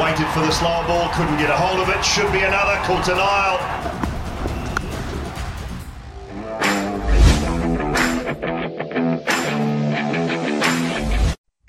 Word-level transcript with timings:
Waited 0.00 0.26
for 0.34 0.40
the 0.40 0.50
slow 0.52 0.82
ball, 0.86 1.08
couldn't 1.14 1.38
get 1.38 1.50
a 1.50 1.56
hold 1.56 1.80
of 1.80 1.88
it. 1.88 2.04
Should 2.04 2.32
be 2.32 2.40
another. 2.42 2.76
Caught 2.86 3.08
an 3.08 3.20
aisle. 3.20 3.84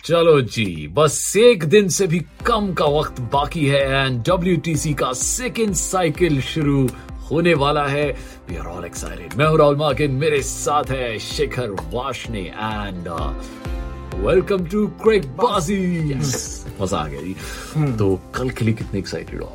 चलो 0.03 0.41
जी 0.41 0.65
बस 0.93 1.15
एक 1.37 1.63
दिन 1.65 1.87
से 1.89 2.07
भी 2.07 2.19
कम 2.45 2.73
का 2.77 2.85
वक्त 2.95 3.19
बाकी 3.33 3.65
है 3.67 3.79
एंड 4.05 4.21
डब्ल्यूटीसी 4.27 4.93
का 4.93 5.11
सेकेंड 5.21 5.73
साइकिल 5.75 6.41
शुरू 6.41 6.87
होने 7.31 7.53
वाला 7.61 7.85
है 7.87 8.05
वी 8.49 8.57
आर 8.57 8.65
ऑल 8.67 8.85
एक्साइटेड 8.85 9.33
मैं 9.37 9.45
हूँ 9.45 9.57
राहुल 9.57 9.75
मार्किन 9.77 10.11
मेरे 10.23 10.41
साथ 10.49 10.91
है 10.91 11.17
शिखर 11.19 11.75
वाशने 11.93 12.41
एंड 12.41 13.09
वेलकम 14.23 14.65
टू 14.65 14.85
क्रेक 15.03 15.25
बाजी 15.37 15.77
मज़ा 16.81 16.97
आ 16.97 17.07
गया 17.07 17.21
जी। 17.21 17.91
तो 17.97 18.15
कल 18.35 18.49
के 18.49 18.65
लिए 18.65 18.73
कितने 18.73 18.99
एक्साइटेड 18.99 19.41
हो 19.41 19.51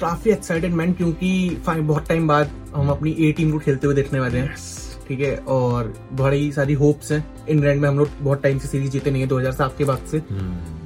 काफ़ी 0.00 0.30
एक्साइटेड 0.30 0.72
मैन 0.74 0.92
क्योंकि 0.92 1.62
बहुत 1.66 2.08
टाइम 2.08 2.26
बाद 2.28 2.50
हम 2.74 2.88
अपनी 2.90 3.14
ए 3.18 3.30
टीम 3.32 3.52
को 3.52 3.58
खेलते 3.58 3.86
हुए 3.86 3.96
देखने 3.96 4.20
वाले 4.20 4.38
हैं। 4.38 4.54
ठीक 5.08 5.20
है? 5.20 5.36
और 5.36 5.92
बड़ी 6.12 6.50
सारी 6.52 6.74
होप्स 6.74 7.12
हैं। 7.12 7.24
इंग्लैंड 7.48 7.80
में 7.82 7.88
हम 7.88 7.98
लोग 7.98 8.08
बहुत 8.20 8.42
टाइम 8.42 8.58
से 8.58 8.68
सीरीज़ 8.68 8.90
जीते 8.90 9.10
नहीं 9.10 9.22
है 9.22 9.28
2007 9.28 9.76
के 9.78 9.84
बाद 9.84 10.06
से। 10.10 10.20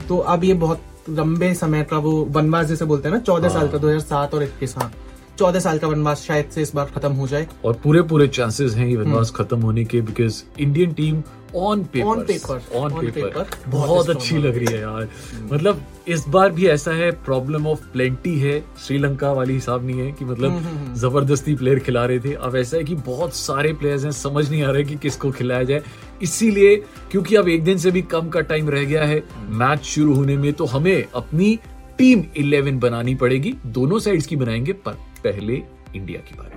तो 0.08 0.18
अब 0.34 0.44
ये 0.44 0.54
बहुत 0.54 0.82
लंबे 1.10 1.52
समय 1.54 1.82
का 1.90 1.98
वो 1.98 2.12
वनवास 2.30 2.66
जैसे 2.66 2.84
बोलते 2.84 3.08
हैं 3.08 3.14
ना 3.16 3.20
चौदह 3.22 3.48
साल 3.48 3.68
का 3.68 3.78
2007 3.78 4.34
और 4.34 4.42
इक्कीस 4.42 4.76
हाँ। 4.78 4.92
चौदह 5.38 5.60
साल 5.60 5.78
का 5.78 5.88
वनवास 5.88 6.24
शायद 6.24 6.50
से 6.50 6.62
इस 6.62 6.74
बार 6.74 6.92
खत्म 6.94 7.12
हो 7.12 7.26
जाए। 7.26 7.46
और 7.64 7.80
पूरे 7.84 8.02
पूरे 8.02 8.28
चांसेस 8.28 8.74
हैं 8.74 8.86
ये 8.86 8.96
वनवास 8.96 9.30
खत्म 9.30 9.60
होने 9.60 9.84
के 9.84 10.00
because 10.00 10.42
Indian 10.58 10.92
team 10.92 11.22
on 11.56 11.82
paper 11.84 12.06
On 12.06 12.22
paper, 12.26 12.74
on 12.74 12.90
paper 13.00 13.46
बहुत 13.68 14.10
अच्छी 14.10 14.38
लग 14.38 14.56
रही 14.56 14.74
है 14.74 14.80
यार। 14.80 15.08
मतलब 15.52 15.82
इस 16.08 16.24
बार 16.28 16.50
भी 16.50 16.66
ऐसा 16.66 16.90
है 16.90 17.10
प्रॉब्लम 17.24 17.66
ऑफ़ 17.66 17.84
प्लेंटी 17.92 18.38
है। 18.40 18.58
श्रीलंका 18.86 19.32
वाली 19.32 19.54
हिसाब 19.54 19.86
नहीं 19.86 20.00
है 20.00 20.10
कि 20.12 20.24
मतलब 20.24 20.94
ज़बरदस्ती 20.96 21.54
प्लेयर 21.54 21.78
खिला 21.78 22.04
रहे 22.06 22.18
थे। 22.18 22.32
अब 22.32 22.56
ऐसा 22.56 22.76
है 22.76 22.84
कि 22.84 22.94
बहुत 22.94 23.34
सारे 23.34 23.72
प्लेयर्स 23.72 24.04
हैं 24.04 24.12
समझ 24.12 24.50
नहीं 24.50 24.62
आ 24.62 24.70
रहे 24.70 24.84
कि 24.84 24.96
किसको 24.96 25.30
खिलाया 25.30 25.62
जाए। 25.62 25.82
इसीलिए 26.22 26.76
क्योंकि 27.10 27.36
अब 27.36 27.48
एक 27.48 27.64
दिन 27.64 27.78
से 27.78 27.90
भी 27.90 28.02
कम 28.02 28.28
का 28.28 28.40
टाइम 28.40 28.68
रह 28.68 28.84
गया 28.84 29.04
है 29.04 29.22
मैच 29.48 29.84
शुरू 29.84 30.14
होने 30.14 30.36
में 30.36 30.52
तो 30.52 30.64
हमें 30.66 31.04
अपनी 31.14 31.58
टीम 31.98 32.22
11 32.38 32.80
बनानी 32.80 33.14
पड़ेगी। 33.14 33.54
दोनों 33.66 33.98
साइड्स 33.98 34.26
की 34.26 34.36
बनाएँगे 34.36 34.72
पर 34.72 35.05
पहले 35.24 35.62
इंडिया 35.96 36.20
की 36.20 36.34
बारी। 36.34 36.54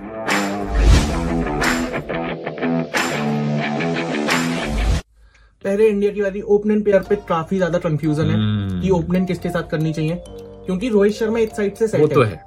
पहले 5.64 5.88
इंडिया 5.88 6.10
की 6.12 6.22
बारी। 6.22 6.40
ओपनिंग 6.40 6.82
पेयर 6.84 7.02
पे 7.08 7.16
काफ़ी 7.28 7.56
ज़्यादा 7.56 7.78
कंफ्यूजन 7.78 8.30
है 8.30 8.80
कि 8.80 8.90
ओपनिंग 8.90 9.26
किसके 9.26 9.48
साथ 9.48 9.70
करनी 9.70 9.92
चाहिए। 9.92 10.22
क्योंकि 10.26 10.88
रोहित 10.88 11.14
शर्मा 11.14 11.38
एक 11.38 11.54
साइड 11.56 11.74
से 11.74 11.88
सेट 11.88 12.00
वो 12.00 12.06
तो 12.06 12.22
है। 12.22 12.40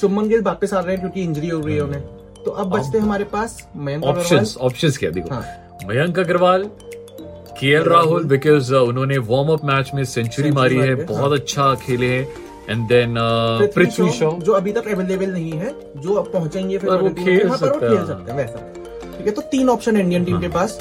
शुभमन 0.00 0.28
गिल 0.28 0.42
वापस 0.42 0.74
आ 0.74 0.80
रहे 0.80 0.90
हैं 0.90 1.00
क्योंकि 1.00 1.22
इंजरी 1.22 1.48
हो 1.48 1.60
गई 1.60 1.74
है 1.74 1.80
उन्हें। 1.80 2.02
तो 2.44 2.50
अब 2.50 2.70
बचते 2.70 2.98
हैं 2.98 3.04
हमारे 3.04 3.24
पास 3.32 3.66
मयंक 3.76 4.04
ऑप्शंस 4.04 4.56
ऑप्शंस 4.60 4.98
क्या 4.98 5.10
देखो। 5.10 5.34
हाँ। 5.34 5.42
Mayank 5.88 6.18
Agrawal 6.18 6.64
K 7.60 7.66
L 7.68 7.82
Rahul. 7.84 8.24
Because 8.24 8.74
उन्होंने 8.74 9.18
वार्म 9.30 9.48
अप 9.52 9.64
मैच 9.64 9.90
में 9.94 10.04
सेंचुरी 10.04 10.50
मारी 10.50 10.74
है। 10.74 10.80
मारी 10.80 10.90
है, 10.90 11.06
बहुत 11.06 11.32
अच्छा 11.32 11.74
खेले 11.82 12.06
हैं। 12.06 12.26
एंड 12.70 12.86
देन 12.88 13.14
पृथ्वी 13.74 14.10
शॉ 14.10 14.30
जो 14.40 14.52
अभी 14.52 14.72
तक 14.72 14.88
अवेलेबल 14.88 15.30
नहीं 15.32 15.52
है 15.52 15.74
जो 15.96 16.14
अब 16.14 16.32
पहुँचेंगे 16.32 16.78
फिर 16.78 16.90
वो 16.90 17.08
खेल 17.10 17.42
में, 17.42 17.48
हाँ, 17.48 17.56
सकता 17.56 17.86
है। 17.86 17.96
खेल 17.96 18.06
सकते 18.06 18.30
हैं 18.30 18.38
वैसा। 18.38 19.16
ठीक 19.16 19.26
है 19.26 19.32
तो 19.32 19.42
तीन 19.52 19.68
ऑप्शन 19.70 19.96
है 19.96 20.02
इंडियन 20.02 20.24
टीम 20.24 20.40
के 20.40 20.48
पास। 20.48 20.80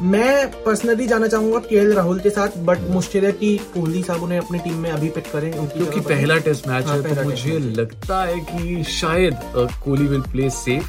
मैं 0.00 0.50
पर्सनली 0.62 1.06
जाना 1.06 1.26
चाहूँगा 1.26 1.58
के 1.58 1.94
राहुल 1.94 2.18
के 2.20 2.30
साथ 2.30 2.56
बट 2.58 2.78
मुश्किल 2.90 3.24
है 3.24 3.32
कि 3.32 3.56
कोहली 3.74 4.02
साहब 4.02 4.22
उन्हें 4.22 4.38
अपनी 4.38 4.58
टीम 4.58 4.74
में 4.74 4.90
अभी 4.90 5.08
पिक 5.08 5.24
करें 5.32 5.52
क्योंकि 5.52 6.00
पर। 6.00 6.14
पहला 6.14 6.38
टेस्ट 6.38 6.68
मैच 6.68 6.86
हाँ, 6.86 6.96
है 6.96 7.14
तो 7.14 7.22
मुझे। 7.24 7.58
लगता 7.58 8.22
है 8.24 8.38
कि 8.40 8.82
शायद 8.84 9.36
Kohli 9.56 10.06
will 10.06 10.20
play 10.20 10.50
safe. 10.50 10.84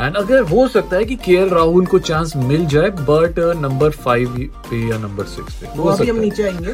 And 0.00 0.16
अगर 0.16 0.42
हो 0.42 0.68
सकता 0.68 0.96
है 0.96 1.04
कि 1.04 1.16
के 1.16 1.48
राहुल 1.48 1.86
को 1.86 1.98
चांस 1.98 2.32
मिल 2.36 2.66
जाए 2.66 2.90
बट 2.90 3.38
नंबर 3.38 3.90
फाइव 3.90 4.28
पे 4.70 4.88
या 4.88 4.98
नंबर 4.98 5.24
सिक्स 5.24 5.54
पे 5.54 5.68
वो 5.76 5.88
अभी 5.90 6.08
हम 6.10 6.16
नीचे 6.16 6.42
आएँगे 6.42 6.72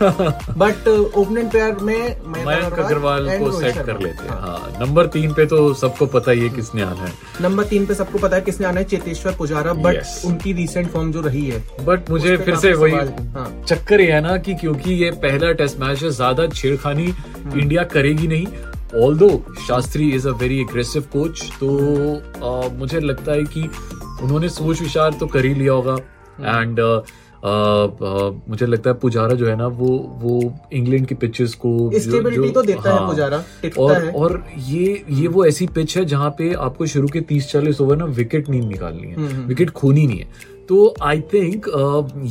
बट 0.58 0.88
ओपनिंग 0.88 1.50
पेयर 1.50 1.76
में 1.82 2.20
मयंक 2.46 2.78
अग्रवाल 2.78 3.38
को 3.38 3.50
सेट 3.60 3.76
कर 3.76 4.00
लेते 4.00 4.22
हैं 4.22 4.28
हाँ। 4.28 4.40
हाँ 4.40 4.76
नंबर 4.80 5.06
तीन 5.06 5.32
पे 5.32 5.46
तो 5.46 5.74
सबको 5.74 6.06
पता 6.06 6.30
ही 6.30 6.40
है 6.40 6.48
किसने 6.48 6.82
आना 6.82 7.04
है 7.04 7.12
नंबर 7.40 7.64
तीन 7.64 7.86
पे 7.86 7.94
सबको 7.94 8.18
पता 8.18 8.36
है 8.36 8.42
किसने 8.42 8.66
आना 8.66 8.80
है 8.80 8.84
चेतेश्वर 8.84 9.34
पुजारा 9.38 9.72
बट 9.72 10.02
उनकी 10.24 10.52
रिसेंट 10.52 10.90
फॉर्म 10.90 11.12
जो 11.12 11.20
रही 11.20 11.46
है 11.46 11.64
बट 11.84 12.10
मुझे 12.10 12.36
फिर 12.36 12.56
से 12.56 12.72
वही 12.74 12.92
हाँ। 12.92 13.46
चक्कर 13.68 14.00
ये 14.00 14.10
है 14.12 14.20
ना 14.20 14.36
कि 14.38 14.54
क्योंकि 14.54 14.92
ये 14.94 15.10
पहला 15.22 15.52
टेस्ट 15.52 15.78
मैच 15.80 16.02
है 16.02 16.10
ज़्यादा 16.12 16.46
छेड़खानी 16.48 17.06
हम्म। 17.06 17.60
इंडिया 17.60 17.82
करेगी 17.92 18.26
नहीं 18.28 18.46
ऑल 19.02 19.16
दो 19.18 19.28
Shastri 19.68 20.10
is 20.12 20.28
a 20.28 20.32
very 20.40 20.60
aggressive 20.60 21.02
coach 21.12 21.42
तो 21.60 21.68
अ, 22.16 22.68
मुझे 22.78 23.00
लगता 23.00 23.32
है 23.32 23.44
कि 23.46 23.68
उन्होंने 24.22 24.48
सोच 24.48 24.80
विचार 24.82 25.14
तो 25.20 25.26
कर 25.26 25.44
ही 25.44 25.54
लिया 25.54 25.72
होगा 25.72 25.92
हम्म। 26.38 26.60
एंड 26.60 26.80
मुझे 28.48 28.66
लगता 28.66 28.90
है 28.90 28.96
पुजारा 28.98 29.34
जो 29.34 29.46
है 29.46 29.56
ना 29.56 29.66
वो 29.80 29.88
वो 30.20 30.40
इंग्लैंड 30.72 31.06
की 31.06 31.14
पिचेस 31.14 31.54
को 31.54 31.70
जो- 31.94 32.30
जो- 32.32 32.52
तो 32.54 32.62
देता 32.62 32.90
हाँ, 32.90 33.00
है। 33.00 33.06
पुजारा 33.06 33.42
और 33.78 34.02
है 34.04 34.10
और 34.12 34.42
ये 34.68 35.04
ये 35.10 35.26
वो 35.28 35.44
ऐसी 35.46 35.66
पिच 35.74 35.96
है 35.96 36.04
जहाँ 36.04 36.30
पे 36.30 36.52
आपको 36.60 36.86
शुरू 36.86 37.08
के 37.08 37.20
30 37.30 37.50
40 37.52 37.80
ओवर 37.80 37.96
ना 37.96 38.04
विकेट 38.16 38.48
नहीं 38.48 38.62
निकालनी 38.62 39.12
हम्म, 39.12 39.26
है 39.28 39.44
विकेट 39.46 39.70
खोनी 39.72 40.06
नहीं 40.06 40.18
है 40.18 40.54
तो 40.68 40.94
आई 41.02 41.20
थिंक 41.32 41.66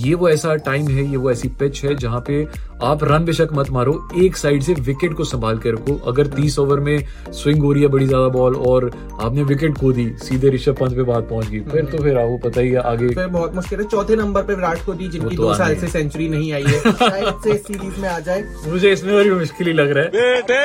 ये 0.06 0.14
वो 0.14 0.30
ऐसा 0.30 0.56
टाइम 0.66 0.88
है 0.88 1.04
ये 1.12 1.18
वो 1.18 1.32
ऐसी 1.32 1.48
पिच 1.60 1.84
है 1.84 1.96
जहाँ 1.96 2.20
पे 2.28 2.46
आप 2.84 3.04
रन 3.04 3.26
बेशक 3.26 3.50
मत 3.54 3.70
मारो 3.72 3.94
एक 4.22 4.38
साइड 4.38 4.64
से 4.64 4.74
विकेट 4.82 5.14
को 5.14 5.24
संभाल 5.24 5.58
के 5.58 5.72
रखो। 5.72 5.96
अगर 6.08 6.28
30 6.30 6.58
ओवर 6.60 6.80
में 6.80 7.06
स्विंग 7.34 7.64
हो 7.64 7.72
रही 7.74 7.84
है 7.84 7.90
बड़ी 7.90 8.08
ज़्यादा 8.08 8.28
बॉल 8.30 8.56
और 8.70 8.90
आपने 9.22 9.44
विकेट 9.44 9.78
खो 9.78 9.92
दी 9.94 10.10
सीधे 10.24 10.50
ऋषभ 10.50 10.78
पंत 10.80 10.96
पे 10.96 11.04
बात 11.04 11.30
पहुँच 11.30 11.48
गई। 11.48 11.60
फिर 11.72 11.86
तो 11.86 12.04
फिर 12.04 12.18
आपको 12.18 12.38
पता 12.50 12.62
ही 12.62 12.70
है 12.70 12.82
आगे 12.92 13.10
फिर 13.14 13.28
बहुत 13.28 13.56
मुश्किल 13.56 13.80
है। 13.80 13.86
चौथे 13.88 14.16
नंबर 14.16 14.44
पे 14.44 14.56
विराट 14.56 14.86
कोहली 14.86 15.08
जिनकी 15.08 15.36
तो 15.36 15.44
दो 15.44 15.54
साल 15.54 15.76
से 15.76 15.88
सेंचुरी 15.88 16.30
नहीं 16.30 16.52
आई 16.54 16.64
है। 16.64 16.80
शायद 16.94 17.34
से 17.44 17.58
सीरीज़ 17.58 18.02
में 18.02 18.10
आ 18.10 18.20
जाए। 18.20 18.44
मुझे 18.68 18.92
इसमें 18.92 19.14
और 19.14 19.24
भी 19.24 19.32
मुश्किल 19.32 19.68
ही 19.68 19.74
लग 19.74 19.92
रहा 19.92 20.04
है। 20.04 20.10
बेटे 20.12 20.62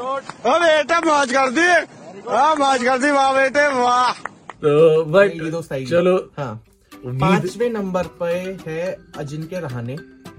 ओ 0.00 0.58
बेटा 0.58 1.00
मौज 1.06 1.32
कर 1.32 1.50
दी। 1.50 1.70
मौज 2.58 2.84
कर 2.84 2.98
दी 2.98 3.10
वाह 3.10 3.32
बेटे 3.34 3.68
वाह। 3.78 4.12
तो 4.64 4.68
ये 5.22 5.50
बट 5.50 5.88
चलो 5.88 6.16
हाँ। 6.38 6.62
पांचवे 7.04 7.68
नंबर 7.68 8.06
पे 8.20 8.34
है 8.66 8.96
अजिंक्य 9.18 9.60
रहाने 9.60 9.94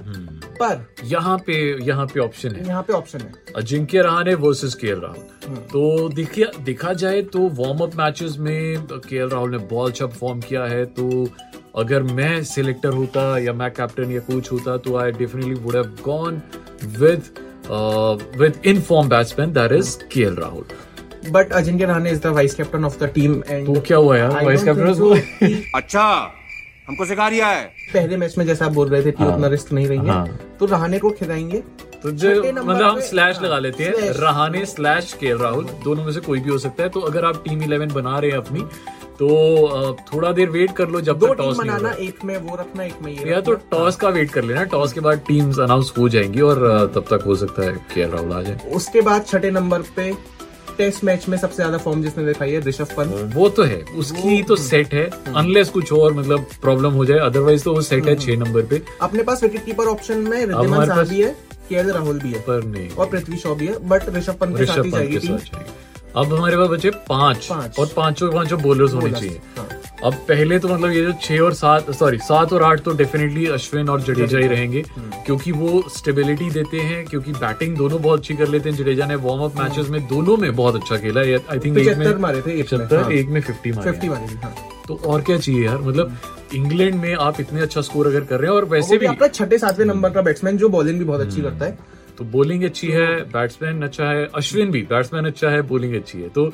हम्म। 0.06 0.40
पर 0.60 0.86
यहाँ 1.04 1.38
पे 1.38 1.54
यहाँ 1.84 2.06
पे 2.06 2.20
ऑप्शन 2.20 2.56
है। 2.56 2.68
यहाँ 2.68 2.84
पे 2.84 2.94
ऑप्शन 2.94 3.20
है। 3.20 3.34
अजिंक्य 3.56 4.02
रहाने 4.02 4.34
वर्सेस 4.36 4.74
के 4.76 4.94
राहुल। 4.94 5.56
तो 5.72 6.10
देखिए 6.10 6.46
देखा 6.64 6.94
जाए 6.94 7.22
तो 7.22 7.48
वार्म 7.50 7.80
अप 7.80 7.96
मैचेस 7.96 8.36
में 8.40 8.88
के 8.88 9.28
राहुल 9.30 9.52
ने 9.52 9.58
बहुत 9.58 9.92
अच्छा 9.92 10.06
परफॉर्म 10.06 10.40
किया 10.40 10.66
है। 10.66 10.86
तो 10.86 11.28
अगर 11.78 12.04
मैं 12.04 12.44
सिलेक्टर 12.44 12.90
होता 12.90 13.38
या 13.38 13.54
मैं 13.54 13.72
कैप्टन 13.72 14.12
या 14.12 14.20
कोच 14.20 14.52
होता 14.52 14.78
तो 14.78 14.98
I 14.98 15.12
definitely 15.12 15.54
would 15.54 15.76
have 15.76 15.96
gone 16.06 16.42
with 17.00 17.24
with 18.38 18.62
in 18.66 18.82
form 18.82 19.10
batsman 19.10 19.54
that 19.54 19.72
is 19.72 19.98
K 20.14 20.24
Rahul 20.42 20.66
but 21.32 21.52
Ajinkya 21.52 21.86
Rahane 21.86 22.12
is 22.12 22.22
the 22.22 22.26
vice 22.26 22.56
captain 22.56 22.86
of 22.86 23.00
the 23.00 23.10
team 23.10 23.42
and 23.50 23.76
तो 23.76 23.82
क्या 23.82 23.98
हुआ 23.98 24.18
यार? 24.18 24.46
वाइस 24.46 24.64
कैप्टन 24.64 25.72
अच्छा। 25.76 26.40
हमको 26.88 27.06
सिखा 27.06 27.28
रिया 27.28 27.48
है। 27.48 27.66
पहले 27.94 28.18
मैच 28.18 28.38
में 28.38 28.46
जैसा 28.46 28.66
आप 28.66 28.72
बोल 28.72 28.90
रहे 28.90 29.06
थे 29.06 29.12
कि 29.12 29.24
हाँ। 29.24 29.34
उतना 29.34 29.48
रिस्क 29.48 29.72
नहीं 29.72 29.88
रहेंगे 29.88 30.10
हाँ। 30.12 30.40
तो 30.60 30.66
रहाने 30.66 31.00
को 31.00 31.10
खिलाएँगे। 31.12 31.64
तो 32.04 32.12
जो 32.12 32.30
मतलब 32.44 32.82
हम 32.82 33.00
स्लैश 33.02 33.40
लगा 33.42 33.60
लेते 33.60 33.84
हैं। 33.84 34.10
रहाने 34.14 34.66
स्लैश 34.66 35.14
के 35.14 35.34
राहुल 35.34 35.66
दोनों 35.84 36.04
में 36.06 36.12
से 36.12 36.20
कोई 36.20 36.40
भी 36.40 36.50
हो 36.50 36.58
सकता 36.58 36.84
है। 36.84 36.90
तो 36.90 37.00
अगर 37.02 37.26
आप 37.26 37.44
टीम 37.46 37.62
इलेवन 37.64 37.94
बना 37.94 38.18
रहे 38.20 38.32
हैं 38.32 38.38
अपनी 38.38 38.66
तो 39.14 39.98
थोड़ा 40.04 40.32
देर 40.32 40.50
वेट 40.50 40.72
कर 40.72 40.90
लो 40.90 41.02
जब 41.02 41.20
दो 41.20 41.28
तक 41.28 41.34
टॉस 41.34 41.58
नहीं 41.58 41.70
बनाना 41.70 41.90
होगा। 41.90 42.04
एक 42.04 42.24
में 42.26 42.38
वो 42.40 42.56
रखना 42.56 42.84
एक 42.84 43.02
में 43.02 43.12
ये 43.12 43.32
या 43.32 43.40
तो 43.42 43.54
टॉस 43.72 43.96
का 43.96 44.10
वेट 44.10 44.32
कर 44.32 44.44
लेना। 44.44 44.64
टॉस 44.66 44.94
के 44.94 45.00
बाद 45.00 45.22
टीम्स 45.28 45.60
अनाउंस 45.60 45.94
हो 45.98 46.08
जाएँगी 46.10 46.42
और 46.42 46.92
तब 46.96 47.06
तक 47.10 47.24
हो 47.26 47.36
सकता 47.36 47.62
है 47.62 47.74
के 47.94 48.10
राहुल 48.12 48.32
आ 48.34 48.42
जाए। 48.42 48.72
उसके 48.76 49.02
बाद 49.02 49.26
छठे 49.26 49.52
नंबर 49.52 49.82
पे 49.96 50.12
टेस्ट 50.78 51.04
मैच 51.04 51.28
में 51.30 51.38
सबसे 51.38 51.56
ज़्यादा 51.56 51.78
फॉर्म 51.78 52.02
जिसने 52.04 52.26
दिखाई 52.26 52.52
है 52.52 52.60
ऋषभ 52.62 52.94
पंत। 52.98 53.34
वो 53.36 53.48
तो 53.50 53.64
है। 53.64 53.82
उसकी 53.98 54.42
तो 54.44 54.56
सेट 54.58 54.94
है। 54.94 55.06
अनलेस 55.36 55.70
कुछ 55.70 55.92
और 55.94 56.14
मतलब 56.14 56.46
प्रॉब्लम 56.62 56.94
हो 56.94 57.06
जाए। 57.06 57.20
अदरवाइज़ 57.22 57.64
तो 57.64 57.74
वो 57.74 57.82
सेट 57.84 58.08
है 58.08 58.16
छह 58.16 58.38
नंबर 58.38 58.62
पे। 58.64 58.82
अपने 59.02 59.24
पास 59.24 59.44
विकेट 59.44 59.66
कीपर 59.66 59.88
ऑप्शन 59.88 60.18
में 60.20 60.38
रिद्धिमान 60.38 60.88
शाह 60.88 61.04
भी 61.04 61.22
है 61.22 61.36
केएल 61.70 61.92
राहुल 61.92 62.20
भी 62.20 62.32
है। 62.32 62.40
पर 62.42 62.64
नहीं। 62.66 62.90
और 62.90 63.10
पृथ्वी 63.10 63.38
शॉ 63.38 63.56
भी 63.56 63.68
है 63.68 63.78
बट 63.90 64.10
ऋषभ 64.16 64.36
पंत 64.36 64.58
के 64.58 64.66
साथ 64.66 64.84
ही 64.84 64.92
जाएगी 64.92 65.38
अब 66.16 66.34
हमारे 66.34 66.58
पास 66.58 66.70
बचे 66.70 66.90
पाँच। 67.10 67.50
और 67.52 67.90
पाँचों 67.96 68.32
पाँचों 68.32 68.62
बॉलर्स 68.62 68.94
होने 68.94 69.12
चाहिए। 69.12 69.40
हाँ। 69.58 69.68
अब 70.04 70.14
पहले 70.28 70.58
तो 70.60 70.68
मतलब 70.68 70.92
ये 70.92 71.02
जो 71.02 71.12
छह 71.22 71.40
और 71.40 71.54
सात 71.54 71.92
सॉरी 71.92 72.18
सात 72.20 72.54
और 72.54 72.64
आठ 72.64 72.82
तो 72.84 72.92
डेफिनेटली 72.98 73.46
अश्विन 73.48 73.90
और 73.90 74.02
जडेजा 74.02 74.40
ही 74.40 74.48
रहेंगे 74.48 74.84
हम्म। 74.96 75.24
क्योंकि 75.26 75.52
वो 75.52 75.84
स्टेबिलिटी 75.90 76.50
देते 76.50 76.80
हैं 76.80 77.06
क्योंकि 77.06 77.32
बैटिंग 77.34 77.76
दोनों 77.78 78.02
बहुत 78.02 78.20
अच्छी 78.20 78.36
कर 78.36 78.48
लेते 78.48 78.70
हैं। 78.70 78.78
जडेजा 78.78 79.06
ने 79.06 79.16
वार्म 79.26 79.44
अप 79.44 79.58
मैचेस 79.60 79.90
में 79.90 80.02
दोनों 80.08 80.38
में 80.38 80.56
बहुत 80.56 80.76
अच्छा 80.76 80.98
खेला 80.98 81.22
है। 81.22 81.40
आई 81.52 81.60
थिंक 81.60 81.78
एक 81.78 81.98
में 81.98 82.16
मारे 82.18 82.42
थे 82.42 82.52
एक 82.52 82.58
में, 82.58 82.64
पचहत्तर 82.64 82.98
हाँ। 82.98 83.12
एक 83.12 83.28
में 83.28 83.42
फिफ्टी 83.42 83.72
मारे 83.72 83.92
फिफ्टी 83.92 84.10
मारे 84.10 84.36
हाँ। 84.44 84.56
तो 84.88 85.00
और 85.06 85.22
क्या 85.22 85.38
चाहिए 85.38 85.66
यार? 85.66 85.78
मतलब 85.78 86.18
इंग्लैंड 86.56 86.96
में 86.96 87.14
आप 87.16 87.40
इतने 87.40 87.62
अच्छा 87.62 87.82
स्कोर 87.82 88.08
अगर 88.08 88.24
कर 88.24 88.40
रहे 88.40 88.50
हैं 88.50 88.56
और 88.56 88.66
वैसे 88.66 88.92
भी 88.92 88.98
भी 88.98 89.06
आपका 89.06 89.28
छठे 89.30 89.58
सातवें 89.58 89.86
नंबर 89.86 90.10
का 90.10 90.22
बैट्समैन 90.22 90.58
जो 90.58 90.70
बॉलिंग 90.70 91.00
भी 91.00 91.06
बहुत 91.06 91.22
अच्छी 91.22 91.42
करता 91.42 91.66
है। 91.66 91.78
तो 92.18 92.24
बॉलिंग 92.32 92.64
अच्छी 92.64 92.88
है 92.88 93.08
बैट्समैन 93.32 93.82
अच्छा 93.82 94.06
है 94.06 94.28
अश्विन 94.36 94.72
भी 94.72 94.82
बैट्समैन 94.90 95.26
अच्छा 95.26 95.50
है 95.50 95.62
बॉलिंग 95.62 95.96
अच्छी 95.96 96.22
है। 96.22 96.30
तो 96.30 96.52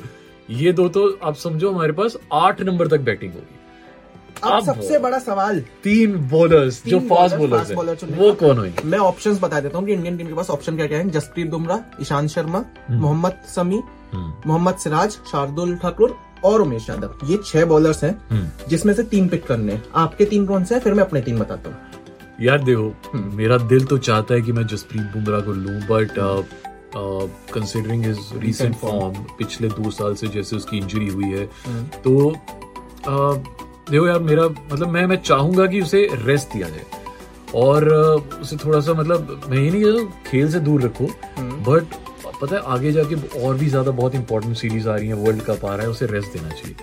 ये 0.50 0.72
दो 0.72 0.88
तो 0.88 1.08
आप 1.22 1.34
समझो 1.36 1.70
हमारे 1.70 1.92
पास 1.92 2.16
आठ 2.34 2.62
नंबर 2.62 2.88
तक 2.88 3.00
बैटिंग 3.02 3.32
होगी। 3.32 3.58
अब 4.44 4.64
सबसे 4.64 4.98
बड़ा 4.98 5.18
सवाल। 5.18 5.60
तीन 5.84 6.16
बॉलर्स 6.28 6.82
जो 6.86 6.98
फास्ट 7.08 7.36
बॉलर्स 7.36 7.70
हैं 8.02 8.16
वो 8.18 8.32
कौन 8.34 8.58
होंगे? 8.58 8.82
मैं 8.84 8.98
ऑप्शंस 8.98 9.40
बता 9.40 9.60
देता 9.60 9.78
हूँ 9.78 9.86
कि 9.86 9.92
इंडियन 9.92 10.16
टीम 10.16 10.26
के 10.26 10.34
पास 10.34 10.50
ऑप्शन 10.50 10.76
क्या 10.76 10.86
क्या 10.86 10.98
है? 10.98 11.10
जसप्रीत 11.10 11.50
बुमराह 11.50 12.02
ईशांत 12.02 12.30
शर्मा 12.30 12.64
मोहम्मद 12.90 13.42
समी 13.54 13.82
मोहम्मद 14.14 14.76
सिराज 14.76 15.18
शार्दुल 15.32 15.76
ठाकुर 15.76 16.16
और 16.44 16.60
उमेश 16.60 16.88
यादव। 16.90 17.26
ये 17.26 17.38
छह 17.44 17.64
बॉलर्स 17.66 18.02
हैं 18.04 18.68
जिसमें 18.68 18.94
से 18.94 19.02
तीन 19.04 19.28
पिक 19.28 19.46
करने 19.46 19.72
हैं। 19.72 19.82
आपके 19.96 20.24
तीन 20.24 20.46
कौन 20.46 20.64
से 20.64 20.74
हैं? 20.74 20.82
फिर 20.82 20.94
मैं 20.94 21.04
अपने 21.04 21.20
तीन 21.20 21.38
बताता 21.38 21.70
हूँ। 21.70 21.76
यार 22.40 22.62
देखो 22.64 23.20
मेरा 23.36 23.56
दिल 23.68 23.84
तो 23.86 23.98
चाहता 24.00 24.34
है 24.34 24.42
कि 24.42 24.52
मैं 24.52 24.66
जसप्रीत 24.66 25.12
बुमराह 25.14 25.40
को 25.40 25.52
लूँ 25.54 25.80
but 25.90 26.18
considering 26.94 28.04
his 28.04 28.18
recent 28.36 28.74
form 28.76 29.22
पिछले 29.38 29.68
दो 29.68 29.90
साल 29.90 30.14
से 30.14 30.28
जैसे 30.28 30.56
उसकी 30.56 30.78
इंजरी 30.78 31.08
हुई 31.08 31.30
है 31.30 31.46
तो 31.98 32.14
uh, 32.30 33.36
देखो 33.90 34.06
यार 34.06 34.18
मेरा 34.20 34.44
मतलब 34.44 34.88
मैं 34.88 35.06
मैं 35.06 35.16
चाहूँगा 35.22 35.66
कि 35.66 35.80
उसे 35.80 36.06
रेस्ट 36.12 36.52
दिया 36.52 36.68
जाए। 36.68 36.84
और 37.54 37.84
uh, 37.84 38.40
उसे 38.40 38.56
थोड़ा 38.56 38.80
सा 38.80 38.92
मतलब 38.94 39.48
मैं 39.50 39.58
ये 39.58 39.70
नहीं 39.70 39.82
कहता 39.84 40.30
खेल 40.30 40.50
से 40.52 40.60
दूर 40.60 40.82
रखो। 40.82 41.06
बट 41.70 41.94
पता 42.42 42.54
है 42.56 42.62
आगे 42.64 42.92
जाके 42.92 43.14
और 43.40 43.54
भी 43.54 43.66
ज़्यादा 43.68 43.90
बहुत 43.92 44.14
इंपॉर्टेंट 44.14 44.56
सीरीज़ 44.56 44.88
आ 44.88 44.94
रही 44.96 45.08
है 45.08 45.14
वर्ल्ड 45.14 45.42
कप 45.42 45.64
आ 45.64 45.74
रहा 45.74 45.82
है 45.82 45.90
उसे 45.90 46.06
रेस्ट 46.06 46.32
देना 46.32 46.48
चाहिए। 46.50 46.76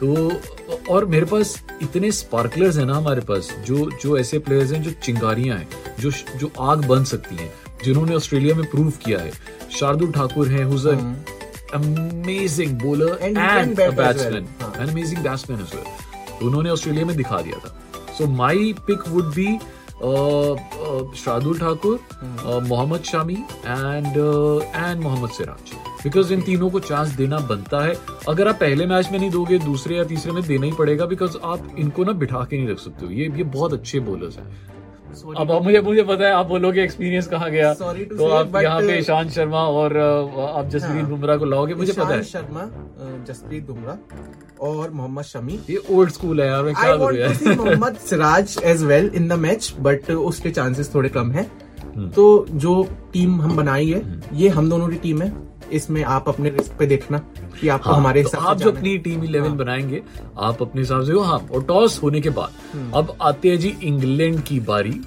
तो 0.00 0.92
और 0.94 1.04
मेरे 1.04 1.26
पास 1.26 1.56
इतने 1.82 2.10
स्पार्कलर्स 2.12 2.76
हैं 2.78 2.84
ना 2.86 2.94
हमारे 2.94 3.20
पास 3.20 3.48
जो 3.66 3.88
जो 4.02 4.18
ऐसे 4.18 4.38
प्लेयर्स 4.38 4.72
हैं 4.72 4.82
जो 4.82 4.90
चिंगारियाँ 5.04 5.56
हैं 5.58 5.68
जो 6.00 6.10
जो 6.10 6.50
आग 6.60 6.84
बन 6.86 7.04
सकती 7.04 7.36
हैं। 7.36 7.50
जिन्होंने 7.84 8.14
ऑस्ट्रेलिया 8.14 8.54
में 8.54 8.64
प्रूव 8.70 8.90
किया 9.04 9.18
है। 9.18 9.30
शार्दुल 9.78 10.12
ठाकुर 10.12 10.48
हैं 10.48 10.64
who's 10.64 10.86
amazing 10.86 12.78
bowler 12.80 13.18
and. 13.22 13.76
Batsman 13.76 14.46
हाँ। 14.60 14.72
एन 14.78 14.88
अमेजिंग 14.88 15.22
बैट्समैन 15.22 15.60
वेल 15.60 16.46
उन्होंने 16.46 16.70
ऑस्ट्रेलिया 16.70 17.06
में 17.06 17.16
दिखा 17.16 17.40
दिया 17.42 17.58
था। 17.58 17.74
So 18.18 18.26
my 18.26 18.72
pick 18.86 19.08
would 19.08 19.34
be 19.34 19.58
Shardul 21.18 21.58
Thakur 21.58 21.98
Mohammed 22.64 23.02
Shami 23.04 23.34
and 23.34 24.06
and 24.06 25.00
Mohammed 25.02 25.30
Siraj. 25.30 25.72
Because 26.02 26.32
इन 26.32 26.40
तीनों 26.42 26.70
को 26.70 26.80
चांस 26.80 27.08
देना 27.12 27.38
बनता 27.48 27.84
है। 27.84 27.94
अगर 28.28 28.48
आप 28.48 28.54
पहले 28.56 28.86
मैच 28.86 29.08
में 29.12 29.18
नहीं 29.18 29.30
दोगे 29.30 29.58
दूसरे 29.58 29.96
या 29.96 30.04
तीसरे 30.04 30.32
में 30.32 30.42
देना 30.46 30.66
ही 30.66 30.72
पड़ेगा 30.72 31.06
बिकॉज़ 31.06 31.36
आप 31.44 31.74
इनको 31.78 32.04
ना 32.04 32.12
बिठा 32.14 32.44
के 32.50 32.56
नहीं 32.56 32.68
रख 32.68 32.78
सकते 32.78 33.06
हो। 33.06 33.12
ये 33.12 33.30
ये 33.36 33.44
बहुत 33.46 33.72
अच्छे 33.72 34.00
बॉलर्स 34.00 34.36
हैं। 34.36 34.46
अब 35.38 35.50
आप 35.52 35.62
मुझे 35.64 35.80
मुझे 35.82 36.02
पता 36.02 36.26
है 36.26 36.32
आप 36.32 36.46
बोलोगे 36.46 36.82
एक्सपीरियंस 36.82 37.26
कहाँ 37.28 37.50
गया? 37.50 37.72
Sorry 37.76 38.04
to 38.08 38.18
तो 38.18 38.24
say, 38.24 38.32
आप 38.32 38.56
यहाँ 38.62 38.80
पे 38.80 38.86
uh, 38.86 38.98
ईशांत 38.98 39.30
शर्मा 39.30 39.62
और 39.78 39.92
uh, 39.92 40.48
आप 40.48 40.68
जसप्रीत 40.68 41.00
हाँ। 41.00 41.10
बुमराह 41.10 41.36
को 41.36 41.44
लाओगे 41.44 41.74
मुझे 41.74 41.92
पता 41.92 42.14
है। 42.14 42.22
शर्मा 42.24 42.68
जसप्रीत 43.28 43.66
बुमराह 43.66 44.66
और 44.66 44.90
मोहम्मद 44.90 45.24
शमी। 45.24 45.58
ये 45.70 45.82
ओल्ड 45.90 46.10
स्कूल 46.12 46.40
है 46.40 46.46
यार 46.46 46.62
मैं 46.64 46.74
क्या 46.74 46.88
यार? 46.88 47.56
Mohammed 47.56 47.96
Siraj 48.06 48.58
as 48.64 48.84
well 48.84 49.10
in 49.14 49.28
the 49.28 49.32
match 49.46 49.74
but 49.80 50.10
उसके 50.10 50.50
चांसेस 50.50 50.94
थोड़े 50.94 51.08
कम 51.08 51.30
हैं। 51.32 51.50
हम्म। 51.94 52.08
तो 52.10 52.46
जो 52.52 52.82
टीम 53.12 53.40
हम 53.42 53.56
बनाई 53.56 53.90
है 53.90 54.02
ये 54.34 54.48
हम 54.48 54.70
दोनों 54.70 54.88
की 54.88 54.96
टीम 54.96 55.22
है। 55.22 55.32
इसमें 55.72 56.02
आप 56.04 56.28
अपने 56.28 56.50
रिस्क 56.50 56.72
पे 56.78 56.86
देखना 56.86 57.18
कि 57.60 57.68
आपको 57.68 57.90
हाँ, 57.90 57.98
हमारे 57.98 58.22
तो 58.22 58.38
आप 58.38 58.58
जो 58.58 58.70
अपनी 58.70 58.96
टीम 58.98 59.24
इलेवन 59.24 59.48
हाँ। 59.48 59.56
बनाएँगे 59.56 60.02
आप 60.38 60.62
अपने 60.62 60.80
हिसाब 60.82 61.02
से 61.04 61.12
हाँ 61.26 61.38
और 61.52 61.62
टॉस 61.64 62.02
होने 62.02 62.20
के 62.20 62.30
बाद। 62.30 62.52
हम्म। 62.72 62.90
अब 62.98 63.16
आते 63.22 63.48
हैं 63.48 63.58
जी 63.58 63.74
इंग्लैंड 63.82 64.42
की 64.42 64.58
बारी। 64.68 65.00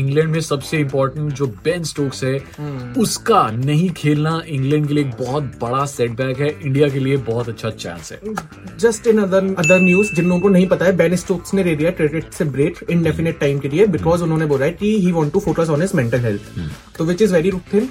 इंग्लैंड 0.00 0.30
में 0.32 0.40
सबसे 0.40 0.78
इम्पोर्टेंट 0.78 1.32
जो 1.32 1.46
बेन 1.64 1.82
स्टोक्स 1.84 2.22
है 2.24 2.36
हम्म। 2.58 3.00
उसका 3.02 3.42
नहीं 3.54 3.88
खेलना 3.96 4.40
इंग्लैंड 4.48 4.86
के 4.88 4.94
लिए 4.94 5.04
एक 5.04 5.14
बहुत 5.20 5.42
बड़ा 5.60 5.84
सेटबैक 5.86 6.38
है। 6.40 6.48
इंडिया 6.50 6.88
के 6.88 6.98
लिए 6.98 7.16
बहुत 7.28 7.48
अच्छा 7.48 7.70
चांस 7.70 8.12
है। 8.12 8.20
Just 8.80 9.06
in 9.06 9.18
other 9.22 9.54
other 9.58 9.80
news 9.80 10.14
जिन 10.14 10.28
लोगों 10.28 10.40
को 10.40 10.48
नहीं 10.48 10.66
पता 10.68 10.84
है 10.84 10.96
बेन 10.96 11.16
स्टोक्स 11.16 11.54
ने 11.54 11.64
ले 11.64 11.76
लिया 11.76 11.90
क्रेडिट 11.92 12.32
से 12.32 12.44
ब्रेक 12.46 12.78
इनडेफिनेट 12.90 13.38
टाइम 13.40 13.58
के 13.58 13.68
लिए 13.68 13.86
बिकॉज़ 13.88 14.22
उन्होंने 14.22 14.46
बोला 14.46 14.64
है 14.64 14.72
कि 14.72 14.96
he 15.00 15.12
want 15.12 15.32
to 15.32 15.40
focus 15.40 15.70
on 15.70 15.82
his 15.82 15.94
mental 15.94 16.20
health 16.20 16.58
तो 16.98 17.04
which 17.04 17.22
is 17.22 17.32
very 17.34 17.50
routine 17.50 17.88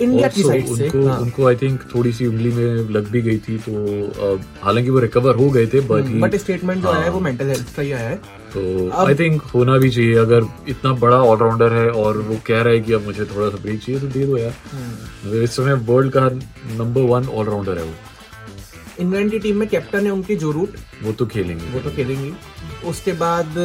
India 0.00 0.28
की 0.28 0.42
साइड 0.42 0.66
से 0.66 0.84
उनको 0.84 1.06
हाँ। 1.08 1.18
उनको 1.18 1.46
आई 1.48 1.56
थिंक 1.56 1.82
थोड़ी 1.94 2.12
सी 2.12 2.26
उंगली 2.26 2.50
में 2.52 2.90
लग 2.90 3.08
भी 3.10 3.22
गई 3.22 3.38
थी 3.38 3.56
तो 3.58 4.36
हालाँकि 4.62 4.90
वो 4.90 4.98
रिकवर 4.98 5.36
हो 5.36 5.48
गए 5.50 5.66
थे 5.66 5.80
बट 5.88 6.10
बट 6.22 6.34
स्टेटमेंट 6.36 6.82
जो 6.82 6.88
आया 6.88 7.02
है 7.02 7.10
वो 7.10 7.18
हाँ। 7.18 7.24
मेंटल 7.24 7.46
हेल्थ 7.46 7.74
का 7.76 7.82
ही 7.82 7.92
आया 7.92 8.08
है। 8.08 8.16
तो 8.54 8.90
आई 8.96 9.14
थिंक 9.14 9.42
होना 9.44 9.76
भी 9.78 9.90
चाहिए। 9.90 10.14
अगर 10.18 10.44
इतना 10.68 10.92
बड़ा 10.96 11.16
ऑलराउंडर 11.22 11.72
है 11.72 11.88
और 11.92 12.18
वो 12.18 12.36
कह 12.46 12.62
रहा 12.62 12.74
है 12.74 12.80
कि 12.80 12.92
अब 12.92 13.04
मुझे 13.04 13.24
थोड़ा 13.24 13.48
सा 13.48 13.62
ब्रेक 13.62 13.80
चाहिए 13.82 14.00
तो 14.00 14.06
दे 14.08 14.24
दो 14.26 14.36
यार। 14.36 14.54
मतलब 15.24 15.42
इस 15.42 15.56
समय 15.56 15.74
वर्ल्ड 15.88 16.12
का 16.12 16.28
नंबर 16.76 17.00
वन 17.10 17.28
ऑलराउंडर 17.28 17.78
है 17.78 17.84
वो। 17.84 17.94
इंग्लैंड 19.00 19.30
की 19.30 19.38
टीम 19.38 19.56
में 19.56 19.68
कैप्टन 19.68 20.04
है 20.06 20.10
उनकी 20.10 20.36
जो 20.36 20.50
रूट 20.50 20.76
वो 21.02 21.12
तो 21.12 21.26
खेलेंगे। 21.26 21.64
वो 21.64 21.80
तो 21.80 21.90
खेलेंगी। 21.96 22.32
उसके 22.88 23.12
बाद 23.12 23.58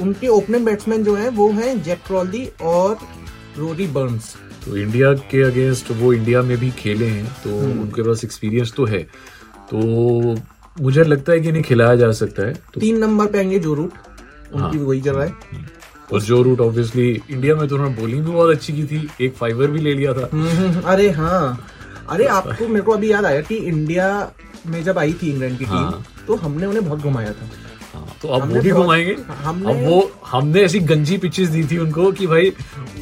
उनके 0.00 0.28
ओपनिंग 0.28 0.64
बैट्समैन 0.64 1.04
जो 1.04 1.14
है 1.14 1.28
वो 1.30 1.50
है 1.52 1.78
जेक 1.82 1.98
क्रॉली 2.06 2.48
और 2.62 2.98
रोरी 3.58 3.86
बर्न्स 3.86 4.34
तो 4.64 4.76
इंडिया 4.76 5.12
के 5.12 5.42
अगेंस्ट 5.42 5.90
वो 5.90 6.12
इंडिया 6.12 6.42
में 6.42 6.58
भी 6.58 6.70
खेले 6.70 7.06
हैं 7.06 7.26
तो 7.44 7.58
हम्म। 7.60 7.80
उनके 7.80 8.02
पास 8.02 8.24
एक्सपीरियंस 8.24 8.72
तो 8.76 8.84
है। 8.84 9.02
तो 9.72 9.78
मुझे 10.80 11.04
लगता 11.04 11.32
है 11.32 11.40
कि 11.40 11.48
इन्हें 11.48 11.64
खिलाया 11.64 11.96
जा 11.96 12.12
सकता 12.12 12.42
है। 12.42 12.54
तो 12.54 12.80
तीन 12.80 12.98
नंबर 12.98 13.26
पे 13.26 13.38
आएँगे 13.38 13.58
जो 13.58 13.74
रूट 13.74 13.92
उनकी 14.52 14.78
हाँ। 14.78 14.86
वही 14.86 15.00
जगह 15.00 15.22
है। 15.22 15.32
और 16.12 16.22
जो 16.22 16.42
रूट 16.42 16.60
ऑब्वियसली 16.60 17.22
इंडिया 17.30 17.56
में 17.56 17.68
तो 17.68 17.74
उन्होंने 17.74 17.96
बॉलिंग 17.96 18.24
भी 18.24 18.32
बहुत 18.32 18.50
अच्छी 18.50 18.72
की 18.72 18.84
थी। 18.84 19.08
एक 19.20 19.34
फाइवर 19.34 19.66
भी 19.66 19.78
ले 19.78 19.94
लिया 19.94 20.12
था। 20.12 20.28
हम्म, 20.32 20.80
अरे 20.80 21.10
हाँ। 21.10 21.66
अरे 22.10 22.24
आपको 22.24 22.68
मेरे 22.68 22.80
को 22.80 22.92
अभी 22.92 23.12
याद 23.12 23.24
आया 23.24 23.40
कि 23.40 23.54
इंडिया 23.54 24.32
में 24.66 24.84
जब 24.84 24.98
आई 24.98 25.12
थी 25.12 25.30
इंग्लैंड 25.30 25.58
की 25.58 25.64
टीम 25.64 25.74
हाँ। 25.74 26.04
तो 26.26 26.34
हमने 26.34 26.66
उन्हें 26.66 26.84
बहुत 26.84 26.98
घुमाया 26.98 27.32
था। 27.32 27.50
हाँ, 27.98 28.16
तो 28.22 28.28
अब 28.28 28.52
वो 28.52 28.60
भी 28.60 28.70
घुमाएँगे। 28.72 29.12
अब 29.12 29.62
वो 29.84 30.10
हमने 30.26 30.60
ऐसी 30.60 30.80
गंजी 30.80 31.16
पिचेस 31.18 31.48
दी 31.48 31.64
थी 31.64 31.78
उनको 31.78 32.10
कि 32.12 32.26
भाई 32.26 32.52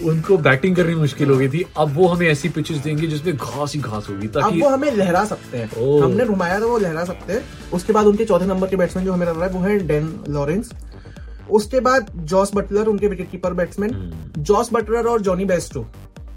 उनको 0.05 0.39
बैटिंग 0.39 0.77
करनी 0.77 0.95
मुश्किल 0.95 1.31
हो 1.31 1.37
गई 1.37 1.49
थी। 1.49 1.65
अब 1.77 1.95
वो 1.95 2.07
हमें 2.09 2.27
ऐसी 2.29 2.49
पिचेस 2.49 2.79
देंगे 2.79 3.07
जिसमें 3.07 3.37
घास 3.37 3.75
ही 3.75 3.81
घास 3.81 4.09
होगी 4.11 4.27
अब 4.27 4.33
ताकि 4.33 4.61
वो 4.61 4.69
हमें 4.69 4.91
लहरा 4.93 5.25
सकते 5.25 5.59
हैं। 5.59 6.01
हमने 6.03 6.25
घुमाया 6.25 6.61
था 6.61 6.65
वो 6.65 6.79
लहरा 6.79 7.05
सकते 7.05 7.33
हैं। 7.33 7.43
उसके 7.73 7.93
बाद 7.93 8.07
उनके 8.07 8.25
चौथे 8.25 8.47
नंबर 8.47 8.69
के 8.69 8.77
बैट्समैन 8.77 9.05
जो 9.05 9.13
हमें 9.13 9.27
लग 9.27 9.37
रहा 9.37 9.47
है 9.47 9.53
वो 9.53 9.61
है 9.61 9.79
डेन 9.87 10.13
लॉरेंस। 10.29 10.71
उसके 11.51 11.81
बाद 11.81 12.11
जॉस 12.25 12.51
बटलर 12.55 12.87
उनके 12.87 13.09
wicket 13.09 13.31
keeper 13.31 13.53
batsman 13.55 14.13
Jos 14.39 14.69
Buttler 14.73 15.07
और 15.07 15.21
जॉनी 15.21 15.45
बेस्टो। 15.45 15.87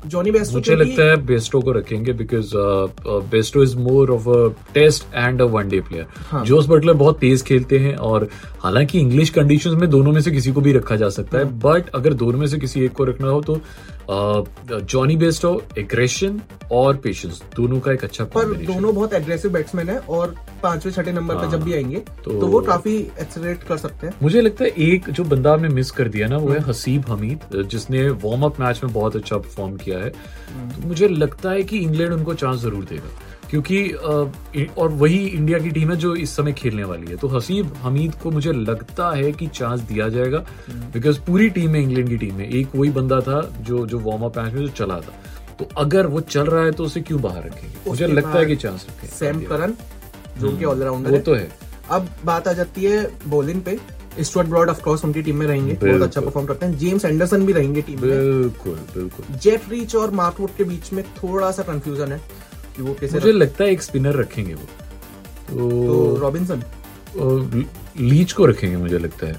Jonny 0.08 0.32
Bairstow. 0.32 0.58
मुझे 0.58 0.76
लगता 0.76 1.04
है 1.04 1.16
बेस्टो 1.26 1.62
को 1.62 1.72
रखेंगे 1.72 2.14
because 2.14 2.52
Bairstow 3.32 3.64
is 3.64 3.76
more 3.78 4.12
of 4.12 4.30
a 4.30 4.48
test 4.74 5.04
and 5.16 5.42
a 5.42 5.46
one 5.46 5.70
day 5.70 5.80
player 5.82 6.44
Jos 6.46 6.68
Buttler 6.70 6.94
बहुत 6.94 7.20
तेज 7.20 7.42
खेलते 7.44 7.80
हैं 7.80 7.96
और 7.96 8.28
हालाँकि 8.64 9.00
इंग्लिश 9.00 9.30
कंडीशंस 9.30 9.74
में 9.74 9.90
दोनों 9.90 10.12
में 10.12 10.22
से 10.22 10.32
किसी 10.32 10.52
को 10.52 10.62
भी 10.62 10.74
रखा 10.74 10.96
जा 10.96 11.10
सकता 11.10 11.38
है 11.38 11.44
हाँ। 11.44 11.60
बट 11.64 11.90
अगर 11.96 12.14
दोनों 12.14 12.40
में 12.40 12.48
से 12.48 12.58
किसी 12.58 12.84
एक 12.86 12.92
को 12.92 13.04
रखना 13.04 13.28
हो 13.28 13.42
तो 13.42 13.60
जॉनी 14.12 15.16
बेस्टो 15.18 15.62
एग्रेशन 15.78 16.42
और 16.72 16.98
पेशेंस 16.98 17.42
दोनों 17.56 17.80
का 17.80 17.92
एक 17.92 18.04
अच्छा 18.04 18.24
पर 18.26 18.54
दोनों 18.66 18.96
बहुत 18.96 19.14
एग्रेसिव 19.14 19.52
बैट्समैन 19.52 19.90
है 19.90 19.98
और 20.00 20.36
पांचवे 20.64 20.92
छठे 20.92 21.12
नंबर 21.12 21.36
पे 21.36 21.42
हाँ। 21.42 21.52
जब 21.52 21.64
भी 21.64 21.74
आएँगे 21.74 22.00
तो- 22.00 22.40
तो 22.40 22.48
वो 22.48 22.62
काफ़ी 22.62 22.96
एक्सलेट 22.98 23.64
कर 23.64 23.78
सकते 23.78 24.08
हैं। 24.08 24.14
मुझे 24.24 24.42
लगता 24.42 24.64
है 24.64 24.70
एक 24.70 25.10
जो 25.10 25.24
बंदा 25.24 25.54
आपने 25.54 25.70
मिस 25.70 25.92
कर 25.92 26.08
दिया 26.08 26.28
ना 26.28 26.38
वो 26.38 26.50
है 26.50 26.60
हसीब 26.60 27.06
हमीद 27.10 27.64
जिसने 27.66 28.10
वार्म 28.10 28.44
अप 28.44 28.60
मैच 28.60 28.82
में 28.84 28.94
बहुत 28.94 29.16
अच्छा 29.16 29.38
परफॉर्म 29.38 29.78
किया 29.78 30.00
है। 30.00 30.10
तो 30.10 30.88
मुझे 30.88 31.08
लगता 31.08 31.52
है 31.52 31.64
कि 31.64 31.78
इंग्लैंड 31.78 32.14
उनको 32.14 32.34
चांस 32.34 32.60
ज़रूर 32.60 32.86
देगा। 32.86 33.10
क्योंकि 33.50 33.88
और 34.78 34.90
वही 34.92 35.18
इंडिया 35.28 35.60
की 35.60 35.70
टीम 35.70 35.92
है 35.92 35.96
जो 35.98 36.14
इस 36.16 36.36
समय 36.36 36.54
खेलने 36.54 36.84
वाली 36.84 37.08
है। 37.08 37.16
तो 37.18 37.28
हसीब 37.28 37.74
हमीद 37.82 38.16
को 38.16 38.32
मुझे 38.32 38.52
लगता 38.52 39.10
है 39.16 39.32
कि 39.32 39.48
चांस 39.48 39.80
दिया 39.82 40.10
जाएगा 40.10 40.38
बिकॉज़ 40.94 41.20
पूरी 41.20 41.50
टीम 41.50 41.76
है 41.76 41.82
इंग्लैंड 41.84 42.10
की 42.10 42.18
टीम 42.18 42.36
में 42.36 42.48
एक 42.50 42.76
वही 42.76 42.90
बंदा 42.90 43.20
था 43.20 43.42
जो 43.62 43.86
जो 43.88 44.00
वार्म 44.00 44.24
अप 44.24 44.38
मैच 44.38 44.54
में 44.54 44.62
जो 44.62 44.68
चला 44.68 44.96
था। 44.96 45.14
तो 45.60 45.68
अगर 45.78 46.08
वो 46.08 46.20
चल 46.20 46.46
रहा 46.46 46.64
है 46.64 46.72
तो 46.72 46.84
उसे 46.84 47.02
क्यों 47.02 47.22
बाहर 47.22 47.44
रखेंगे? 47.44 47.76
मुझे 47.88 48.08
लगता 48.08 48.38
है 48.40 48.46
कि 48.46 48.56
चांस 48.56 48.86
रखेंगे। 48.90 49.16
सैम 49.16 49.42
करन 49.42 49.74
जो। 50.40 50.58
कि 50.58 50.66
ऑलराउंडर 50.66 51.12
वो 51.12 51.18
तो 51.18 51.34
है। 51.34 51.50
अब 51.90 52.08
बात 52.26 52.48
आ 52.48 52.54
जाती 52.54 52.84
है 52.84 53.12
बॉलिंग 53.28 53.62
पे। 53.62 53.80
स्टुअर्ट 54.22 54.50
ब्रॉड 54.50 54.70
ऑफ़ 54.70 54.82
कोर्स 54.82 55.04
उनकी 55.06 55.22
टीम 55.22 55.38
में 55.38 55.46
रहेंगे। 55.48 55.74
बहुत 55.74 56.02
अच्छा 56.02 56.22
परफॉर्म 56.22 56.48
करते 56.48 56.66
हैं। 56.66 56.78
जेम्स 56.78 57.06
एंडरसन 57.06 57.46
भी 57.46 57.54
रहेंगे 57.54 57.82
टीम 57.82 58.02
में। 58.02 58.10
बिल्कुल 58.10 58.80
बिल्कुल। 58.96 59.36
जेफ 59.38 59.70
रीच 59.70 59.96
और 59.96 60.12
मार्क 60.12 60.40
वुड 60.40 60.56
के 60.58 60.64
बीच 60.64 60.94
में 60.94 61.04
थोड़ा 61.04 61.52
सा 61.52 61.64
कंफ्यूजन 61.64 62.12
है। 62.12 62.22
कि 62.80 62.84
वो 62.84 62.94
कैसे 63.00 63.14
मुझे 63.14 63.32
लगता 63.32 63.64
है 63.64 63.72
एक 63.72 63.82
स्पिनर 63.82 64.14
रखेंगे 64.16 64.54
वो। 64.54 64.68
तो 65.50 65.70
तो 65.70 66.20
रॉबिन्सन 66.20 66.64
लीच 68.00 68.32
को 68.32 68.46
रखेंगे 68.46 68.78
मुझे 68.78 68.98
लगता 69.00 69.28
है। 69.28 69.34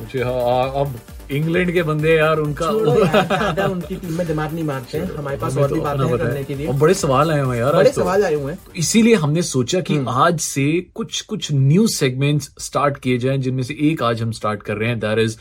मुझे 0.00 0.22
हाँ, 0.22 0.72
अब 0.80 0.94
इंग्लैंड 1.30 1.72
के 1.72 1.82
बंदे 1.82 2.16
यार 2.16 2.36
उनका 2.36 2.66
यार, 2.66 3.68
उनकी 3.70 3.96
टीम 3.96 4.12
में 4.12 4.26
दिमाग 4.26 4.54
नहीं 4.54 4.64
मारते 4.64 4.98
हैं। 4.98 5.16
हमारे 5.16 5.36
पास 5.36 5.56
और 5.56 5.72
भी 5.72 5.80
तो 5.80 5.84
बातें। 5.84 6.18
करने 6.18 6.44
के 6.44 6.54
लिए। 6.54 6.66
और 6.66 6.74
बड़े 6.74 6.94
सवाल 6.94 7.30
आए 7.30 7.40
हुए 7.40 7.56
हैं 7.56 7.64
यार 7.64 7.76
बड़े 7.76 7.90
तो। 7.90 8.00
सवाल 8.00 8.24
आए 8.24 8.34
हुए 8.34 8.52
हैं। 8.52 8.60
तो 8.66 8.72
इसीलिए 8.76 9.14
हमने 9.14 9.42
सोचा 9.42 9.80
कि 9.80 9.96
हम्म। 9.96 10.08
आज 10.08 10.40
से 10.40 10.86
कुछ 10.94 11.20
कुछ 11.20 11.52
न्यू 11.52 11.86
सेगमेंट्स 11.86 12.50
स्टार्ट 12.58 12.98
किए 12.98 13.18
जाएँ 13.18 13.38
जिनमें 13.38 13.62
से 13.62 13.76
एक 13.80 14.02
आज 14.02 14.22
हम 14.22 14.32
स्टार्ट 14.32 14.62
कर 14.62 14.76
रहे 14.76 14.88
हैं। 14.88 14.98
दैट 15.00 15.18
इज़ 15.18 15.36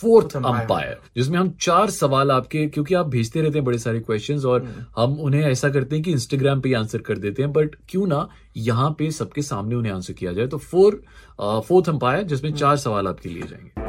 फोर्थ 0.00 0.36
अंपायर 0.36 0.98
जिसमें 1.16 1.38
हम 1.38 1.50
चार 1.60 1.90
सवाल 1.90 2.30
आपके 2.30 2.66
क्योंकि 2.66 2.94
आप 2.94 3.06
भेजते 3.06 3.40
रहते 3.40 3.58
हैं 3.58 3.64
बड़े 3.64 3.78
सारे 3.78 4.00
क्वेश्चंस 4.00 4.44
और 4.44 4.62
हम्म। 4.62 4.84
हम 4.96 5.20
उन्हें 5.20 5.42
ऐसा 5.42 5.68
करते 5.68 5.96
हैं 5.96 6.04
कि 6.04 6.12
इंस्टाग्राम 6.12 6.60
पे 6.60 6.74
आंसर 6.74 6.98
कर 6.98 7.18
देते 7.18 7.42
हैं 7.42 7.52
बट 7.52 7.76
क्यों 7.88 8.06
ना 8.06 8.28
यहाँ 8.56 8.90
पे 8.98 9.10
सबके 9.10 9.42
सामने 9.42 9.74
उन्हें 9.74 9.92
आंसर 9.92 10.12
किया 10.12 10.32
जाए। 10.32 10.46
तो 10.46 10.58
फोर 10.58 11.02
फोर्थ 11.40 11.88
अंपायर 11.88 12.22
जिसमें 12.22 12.50
हम्म। 12.50 12.60
चार 12.60 12.76
सवाल 12.76 13.08
आपके 13.08 13.28
लिए 13.28 13.42
जाएँगे। 13.42 13.84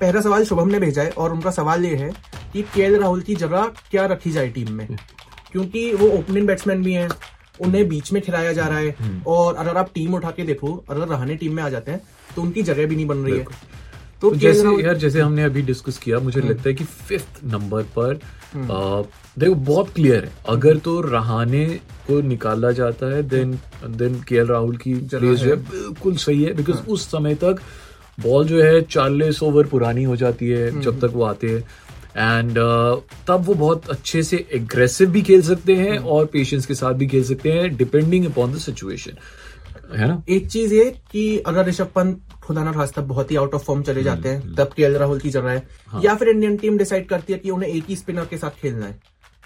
पहला 0.00 0.20
सवाल 0.20 0.44
शुभम 0.44 0.68
ने 0.68 0.78
भेजा 0.78 1.02
है 1.02 1.10
और 1.10 1.32
उनका 1.32 1.50
सवाल 1.50 1.84
ये 1.84 1.96
है 1.96 2.12
कि 2.52 2.62
के 2.62 2.98
राहुल 2.98 3.20
की 3.20 3.34
जगह 3.34 3.72
क्या 3.90 4.06
रखी 4.06 4.30
जाए 4.30 4.48
टीम 4.48 4.72
में? 4.72 4.96
क्योंकि 5.52 5.92
वो 5.94 6.08
ओपनिंग 6.08 6.46
बैट्समैन 6.46 6.82
भी 6.82 6.92
हैं 6.92 7.08
उन्हें 7.60 7.88
बीच 7.88 8.12
में 8.12 8.20
खिलाया 8.22 8.52
जा 8.52 8.66
रहा 8.66 8.78
है। 8.78 9.22
और 9.26 9.54
अगर 9.54 9.76
आप 9.76 9.90
टीम 9.94 10.14
उठा 10.14 10.30
के 10.30 10.42
देखो 10.44 10.72
अगर 10.90 11.06
रहाने 11.08 11.36
टीम 11.36 11.54
में 11.54 11.62
आ 11.62 11.68
जाते 11.68 11.92
हैं 11.92 12.00
तो 12.36 12.42
उनकी 12.42 12.62
जगह 12.62 12.86
भी 12.86 12.96
नहीं 12.96 13.06
बन 13.06 13.18
रही 13.18 13.38
है। 13.38 13.76
तो 14.22 14.34
जैसे 14.34 14.68
यार 14.82 14.96
जैसे 14.96 15.20
हमने 15.20 15.42
अभी 15.44 15.62
डिस्कस 15.62 15.98
किया 15.98 16.18
मुझे 16.18 16.40
हम्म। 16.40 16.50
लगता 16.50 16.68
है 16.68 16.74
कि 16.74 16.84
फिफ्थ 16.84 17.44
नंबर 17.44 17.82
पर 17.98 18.14
आ, 18.48 19.02
देखो 19.38 19.54
बहुत 19.54 19.88
क्लियर 19.94 20.24
है। 20.24 20.32
अगर 20.48 20.76
तो 20.78 21.00
रहाने 21.00 21.64
को 22.06 22.20
निकाला 22.20 22.70
जाता 22.72 23.12
है 23.14 23.22
देन 23.28 23.58
देन 23.88 24.20
के 24.28 24.44
राहुल 24.44 24.76
की 24.76 24.94
प्लेस 24.94 25.38
जो 25.38 25.50
है 25.50 25.56
बिल्कुल 25.56 26.16
सही 26.16 26.42
है 26.42 26.54
बिकॉज़ 26.54 26.76
हाँ। 26.76 26.86
उस 26.88 27.06
समय 27.10 27.34
तक 27.34 27.60
बॉल 28.20 28.46
जो 28.46 28.62
है 28.62 28.80
चालीस 28.82 29.42
ओवर 29.42 29.66
पुरानी 29.66 30.04
हो 30.04 30.16
जाती 30.16 30.48
है 30.48 30.70
हम्म, 30.70 30.80
जब 30.80 31.00
तक 31.00 31.12
वो 31.14 31.24
आते 31.24 31.48
हैं। 31.48 31.64
एंड 32.16 32.50
uh, 32.50 33.26
तब 33.28 33.44
वो 33.44 33.54
बहुत 33.54 33.90
अच्छे 33.90 34.22
से 34.22 34.46
एग्रेसिव 34.52 35.10
भी 35.10 35.22
खेल 35.22 35.42
सकते 35.42 35.74
हैं 35.76 35.98
हम्म। 35.98 36.08
और 36.08 36.26
पेशेंस 36.26 36.66
के 36.66 36.74
साथ 36.74 36.94
भी 36.94 37.06
खेल 37.06 37.24
सकते 37.24 37.52
हैं 37.52 37.76
डिपेंडिंग 37.76 38.26
अपॉन 38.26 38.52
द 38.52 38.58
सिचुएशन 38.58 39.18
है 39.96 40.08
ना? 40.08 40.22
एक 40.28 40.48
चीज़ 40.48 40.74
ये 40.74 40.84
कि 41.12 41.38
अगर 41.38 41.66
ऋषभ 41.66 41.90
पंत 41.94 42.20
खुदा 42.42 42.64
ना 42.64 42.72
खास्ता 42.72 43.02
बहुत 43.02 43.30
ही 43.30 43.36
आउट 43.36 43.54
ऑफ़ 43.54 43.62
फॉर्म 43.62 43.82
चले 43.82 44.02
जाते 44.02 44.28
हैं 44.28 44.54
तब 44.54 44.70
के 44.76 44.98
राहुल 44.98 45.18
की 45.18 45.30
जगह 45.30 45.50
है। 45.50 45.66
हाँ. 45.86 46.02
या 46.04 46.14
फिर 46.14 46.28
इंडियन 46.28 46.56
टीम 46.56 46.78
डिसाइड 46.78 47.08
करती 47.08 47.32
है 47.32 47.38
कि 47.38 47.50
उन्हें 47.50 47.70
एक 47.70 47.84
ही 47.88 47.96
स्पिनर 47.96 48.24
के 48.24 48.38
साथ 48.38 48.50
खेलना 48.50 48.86
है। 48.86 49.00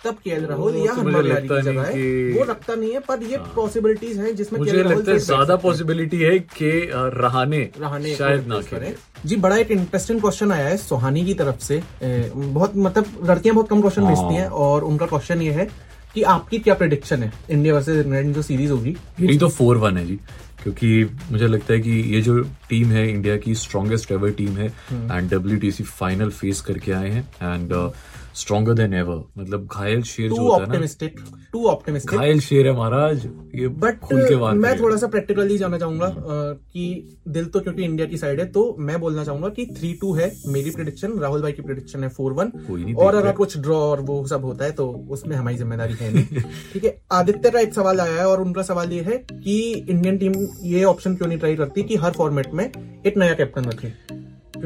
तब 0.04 0.16
के 0.24 0.30
एल 0.30 0.44
राहुल 0.46 0.76
या 0.76 0.94
तो 0.94 1.00
हनुमान 1.00 1.26
लारी 1.26 1.48
लगता 1.48 1.56
की 1.56 1.62
जगह 1.62 1.82
है 1.82 2.38
वो 2.38 2.44
रखता 2.44 2.74
नहीं 2.74 2.92
है 2.92 3.00
पर 3.00 3.22
ये 3.24 3.38
पॉसिबिलिटीज 3.56 4.18
हैं 4.20 4.34
जिसमें 4.36 4.58
मुझे 4.60 4.82
लगता 4.82 5.12
है 5.12 5.18
ज़्यादा 5.20 5.56
पॉसिबिलिटी 5.64 6.18
है 6.18 6.38
कि 6.38 6.70
रहाने 6.92 7.60
रहाने 7.80 8.14
शायद 8.14 8.46
ना 8.48 8.60
करें। 8.70 8.92
जी 9.26 9.36
बड़ा 9.36 9.56
एक 9.56 9.70
इंटरेस्टिंग 9.70 10.20
क्वेश्चन 10.20 10.52
आया 10.52 10.66
है 10.68 10.76
सोहानी 10.78 11.24
की 11.24 11.34
तरफ़ 11.34 11.64
से 11.64 11.82
बहुत 12.02 12.76
मतलब 12.78 13.28
लड़कियाँ 13.30 13.54
बहुत 13.54 13.68
कम 13.68 13.80
क्वेश्चन 13.80 14.02
हाँ। 14.02 14.14
भेजती 14.14 14.34
हैं 14.34 14.48
और 14.66 14.84
उनका 14.84 15.06
क्वेश्चन 15.06 15.42
ये 15.42 15.52
है 15.52 15.68
कि 16.14 16.22
आपकी 16.30 16.58
क्या 16.58 16.74
प्रिडिक्शन 16.74 17.22
है 17.22 17.32
इंडिया 17.50 17.74
वर्सेज 17.74 18.04
इंग्लैंड 18.06 18.34
जो 18.34 18.42
सीरीज़ 18.42 18.72
होगी 18.72 18.96
मेरी 19.20 19.38
तो 19.38 19.48
फोर 19.50 19.76
वन 19.78 19.96
है 19.96 20.06
जी 20.06 20.18
क्योंकि 20.62 21.04
मुझे 21.30 21.46
लगता 21.46 21.72
है 21.74 21.80
कि 21.80 21.90
ये 22.14 22.20
जो 22.22 22.38
टीम 22.68 22.88
है 22.88 23.08
इंडिया 23.10 23.36
की 23.36 23.54
स्ट्रॉन्गेस्ट 23.54 24.12
एवर 24.12 24.30
टीम 24.32 24.56
है। 24.56 24.66
एंड 24.92 25.30
डब्ल्यूटीसी 25.30 25.84
फाइनल 25.84 26.30
फेस 26.30 26.60
करके 26.60 26.92
आए 26.92 27.08
हैं 27.10 27.22
एंड 27.42 27.72
स्ट्रॉन्गर 28.34 28.74
देन 28.74 28.94
एवर 28.94 29.22
मतलब 29.38 29.68
घायल 29.72 30.02
शेर 30.02 30.28
जो 30.28 30.42
होता 30.42 30.72
है 30.72 30.80
ना 30.80 31.08
टू 31.52 31.64
ऑप्टिमिस्टिक 31.66 32.18
घायल 32.18 32.40
शेर 32.40 32.66
है 32.66 32.72
महाराज 32.72 33.26
ये 33.54 33.68
बट 33.68 33.98
खुल 34.00 34.22
के 34.28 34.36
बात 34.36 34.54
मैं 34.54 34.78
थोड़ा 34.80 34.96
सा 34.96 35.06
प्रैक्टिकली 35.06 35.58
जाना 35.58 35.78
चाहूँगा 35.78 36.08
कि 36.72 37.18
दिल 37.28 37.44
तो 37.44 37.60
क्योंकि 37.60 37.84
इंडिया 37.84 38.06
की 38.06 38.16
साइड 38.16 38.40
है 38.40 38.46
तो 38.52 38.64
मैं 38.78 39.00
बोलना 39.00 39.24
चाहूँगा 39.24 39.48
कि 39.48 39.66
थ्री 39.78 39.92
टू 40.00 40.12
है 40.14 40.30
मेरी 40.46 40.70
प्रिडिक्शन 40.70 41.18
राहुल 41.18 41.42
भाई 41.42 41.52
की 41.52 41.62
प्रिडिक्शन 41.62 42.02
है 42.02 42.08
फोर 42.08 42.32
वन 42.32 42.52
और 42.98 43.14
अगर 43.14 43.32
कुछ 43.32 43.58
ड्रॉ 43.58 43.76
और 43.76 44.00
वो 44.00 44.26
सब 44.26 44.44
होता 44.44 44.64
है 44.64 44.72
तो 44.72 44.88
उसमें 45.10 45.36
हमारी 45.36 45.56
ज़िम्मेदारी 45.56 45.94
है 46.00 46.12
नहीं। 46.14 46.42
ठीक 46.72 46.84
है 46.84 46.96
आदित्य 47.12 47.50
का 47.50 47.60
एक 47.60 47.74
सवाल 47.74 48.00
आया 48.00 48.14
है 48.14 48.26
और 48.26 48.40
उनका 48.40 48.62
सवाल 48.62 48.92
ये 48.92 49.02
है 49.02 49.16
कि 49.32 49.60
इंडियन 49.90 50.18
टीम 50.18 50.46
ये 50.64 50.84
ऑप्शन 50.84 51.14
क्यों 51.16 51.28
नहीं 51.28 51.38
ट्राई 51.38 51.56
करती 51.56 51.82
कि 51.82 51.96
हर 51.96 52.12
फॉर्मेट 52.12 52.52
में 52.54 52.64
एक 53.06 53.16
नया 53.16 53.34
कैप्टन 53.34 53.64
रखे? 53.64 53.92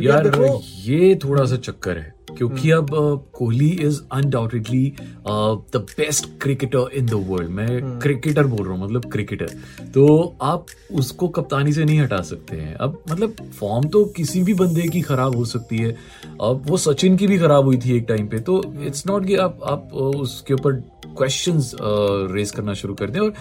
यार 0.03 0.27
ये 0.85 1.15
थोड़ा 1.15 1.45
सा 1.45 1.57
चक्कर 1.57 1.99
है। 1.99 2.16
क्योंकि 2.39 2.71
हम्म। 2.71 2.97
अब 2.97 3.31
Kohli 3.33 3.69
is 3.83 4.01
undoubtedly 4.13 4.85
the 5.29 5.85
best 5.97 6.27
cricketer 6.43 6.91
in 6.95 7.07
the 7.07 7.25
world 7.29 7.51
मैं 7.51 7.69
हम्म। 7.69 7.99
क्रिकेटर 8.01 8.47
बोल 8.47 8.67
रहा 8.67 8.75
हूँ 8.75 8.85
मतलब 8.85 9.11
क्रिकेटर 9.13 9.55
तो 9.95 10.37
आप 10.43 10.67
उसको 10.95 11.29
कप्तानी 11.29 11.73
से 11.73 11.85
नहीं 11.85 12.01
हटा 12.01 12.21
सकते 12.23 12.57
हैं। 12.57 12.75
अब 12.75 13.03
मतलब 13.11 13.37
फॉर्म 13.61 13.89
तो 13.89 14.05
किसी 14.17 14.43
भी 14.43 14.55
बंदे 14.55 14.89
की 14.89 15.01
खराब 15.03 15.37
हो 15.37 15.45
सकती 15.45 15.79
है। 15.79 15.91
अब 16.41 16.63
वो 16.67 16.77
सचिन 16.79 17.17
की 17.17 17.27
भी 17.27 17.39
खराब 17.39 17.65
हुई 17.65 17.79
थी 17.79 17.97
एक 17.97 18.05
टाइम 18.09 18.29
पे। 18.29 18.39
तो 18.41 18.63
इट्स 18.87 19.07
नॉट 19.07 19.27
कि 19.27 19.37
आप 19.37 19.61
आप 19.65 19.93
उसके 19.95 20.55
ऊपर 20.55 20.83
क्वेश्चंस 21.19 21.73
रेज 22.33 22.51
करना 22.51 22.75
शुरू 22.75 22.95
कर 22.95 23.11
दें। 23.11 23.21
और 23.21 23.33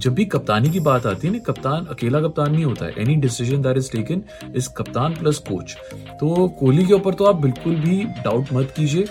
जब 0.00 0.14
भी 0.14 0.24
कप्तानी 0.26 0.70
की 0.70 0.80
बात 0.82 1.06
आती 1.06 1.26
है 1.26 1.32
ना, 1.32 1.38
कप्तान, 1.46 1.86
अकेला 1.90 2.20
कप्तान 2.20 2.52
नहीं 2.52 2.64
होता 2.64 2.86
है। 2.86 2.92
Any 2.98 3.14
decision 3.22 3.62
that 3.62 3.76
is 3.76 3.90
taken 3.92 4.22
is 4.56 4.68
कप्तान 4.76 5.14
प्लस 5.14 5.38
कोच 5.48 5.76
तो 6.20 6.48
कोहली 6.60 6.86
के 6.86 6.94
ऊपर 6.94 7.14
तो 7.14 7.24
आप 7.24 7.36
बिल्कुल 7.42 7.74
भी 7.76 8.02
डाउट 8.24 8.52
मत 8.52 8.72
कीजिए। 8.76 9.04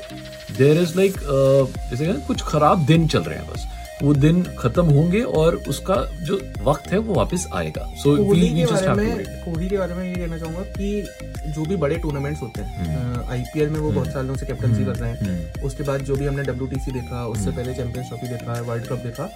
देर 0.58 0.82
इज़ 0.82 0.98
लाइक 0.98 1.14
कुछ 2.28 2.42
खराब 2.44 2.86
दिन 2.86 3.08
चल 3.08 3.22
रहे 3.22 3.38
हैं 3.38 3.48
बस। 3.52 3.68
वो 4.04 4.14
दिन 4.16 4.42
खत्म 4.60 4.84
होंगे 4.86 5.22
और 5.40 5.56
उसका 5.70 5.96
जो 6.24 6.40
वक्त 6.64 6.88
है 6.92 6.98
वो 7.00 7.14
वापस 7.14 7.48
आएगा। 7.54 7.84
सो 7.98 8.16
कोहली 8.18 8.50
के 8.50 8.66
बारे 8.66 8.94
में 8.96 9.24
कोहली 9.46 9.68
के 9.70 9.78
बारे 9.78 9.94
में 9.96 10.04
ये 10.06 10.16
कहना 10.16 10.38
चाहूँगा 10.38 10.62
कि 10.72 11.52
जो 11.54 11.66
भी 11.66 11.76
बड़े 11.76 11.96
टूर्नामेंट्स 11.98 12.42
होते 12.42 12.62
हम्म। 12.62 12.90
हैं 12.90 13.28
आईपीएल 13.32 13.70
में 13.70 13.80
वो 13.80 13.92
बहुत 13.92 14.08
सालों 14.08 14.36
से 14.36 14.46
कैप्टनसी 14.46 14.86
कर 14.86 14.96
रहे 14.96 15.12
हैं। 15.12 15.62
उसके 15.64 15.84
बाद 15.84 16.02
जो 16.02 16.16
भी 16.16 16.26
हमने 16.26 16.44
डब्ल्यू 16.44 16.68
देखा 16.68 17.26
उससे 17.28 17.44
हम्म। 17.44 17.56
पहले 17.56 17.74
चैंपियंस 17.74 18.08
ट्रॉफी 18.08 18.28
देखा 18.28 18.60
वर्ल्ड 18.62 18.88
कप 18.88 19.00
देखा 19.00 19.30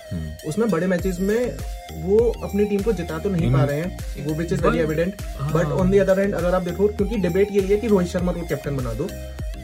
उसमें 0.47 0.69
बड़े 0.69 0.87
मैचेस 0.87 1.19
में 1.19 1.57
वो 2.03 2.17
अपनी 2.43 2.65
टीम 2.65 2.81
को 2.81 2.93
जिता 2.93 3.19
तो 3.19 3.29
नहीं 3.29 3.51
पा 3.53 3.63
रहे 3.63 3.79
हैं। 3.79 4.25
वो 4.25 4.33
which 4.33 4.53
is 4.53 4.61
very 4.61 4.79
evident 4.79 5.21
but 5.53 5.71
on 5.73 5.91
the 5.91 5.97
other 5.97 6.19
hand 6.19 6.33
अगर 6.35 6.55
आप 6.55 6.63
देखो 6.63 6.87
क्योंकि 6.89 7.17
डिबेट 7.17 7.51
यही 7.51 7.67
है 7.67 7.77
कि 7.77 7.87
रोहित 7.87 8.09
शर्मा 8.09 8.31
को 8.31 8.47
कैप्टन 8.49 8.77
बना 8.77 8.93
दो 8.93 9.07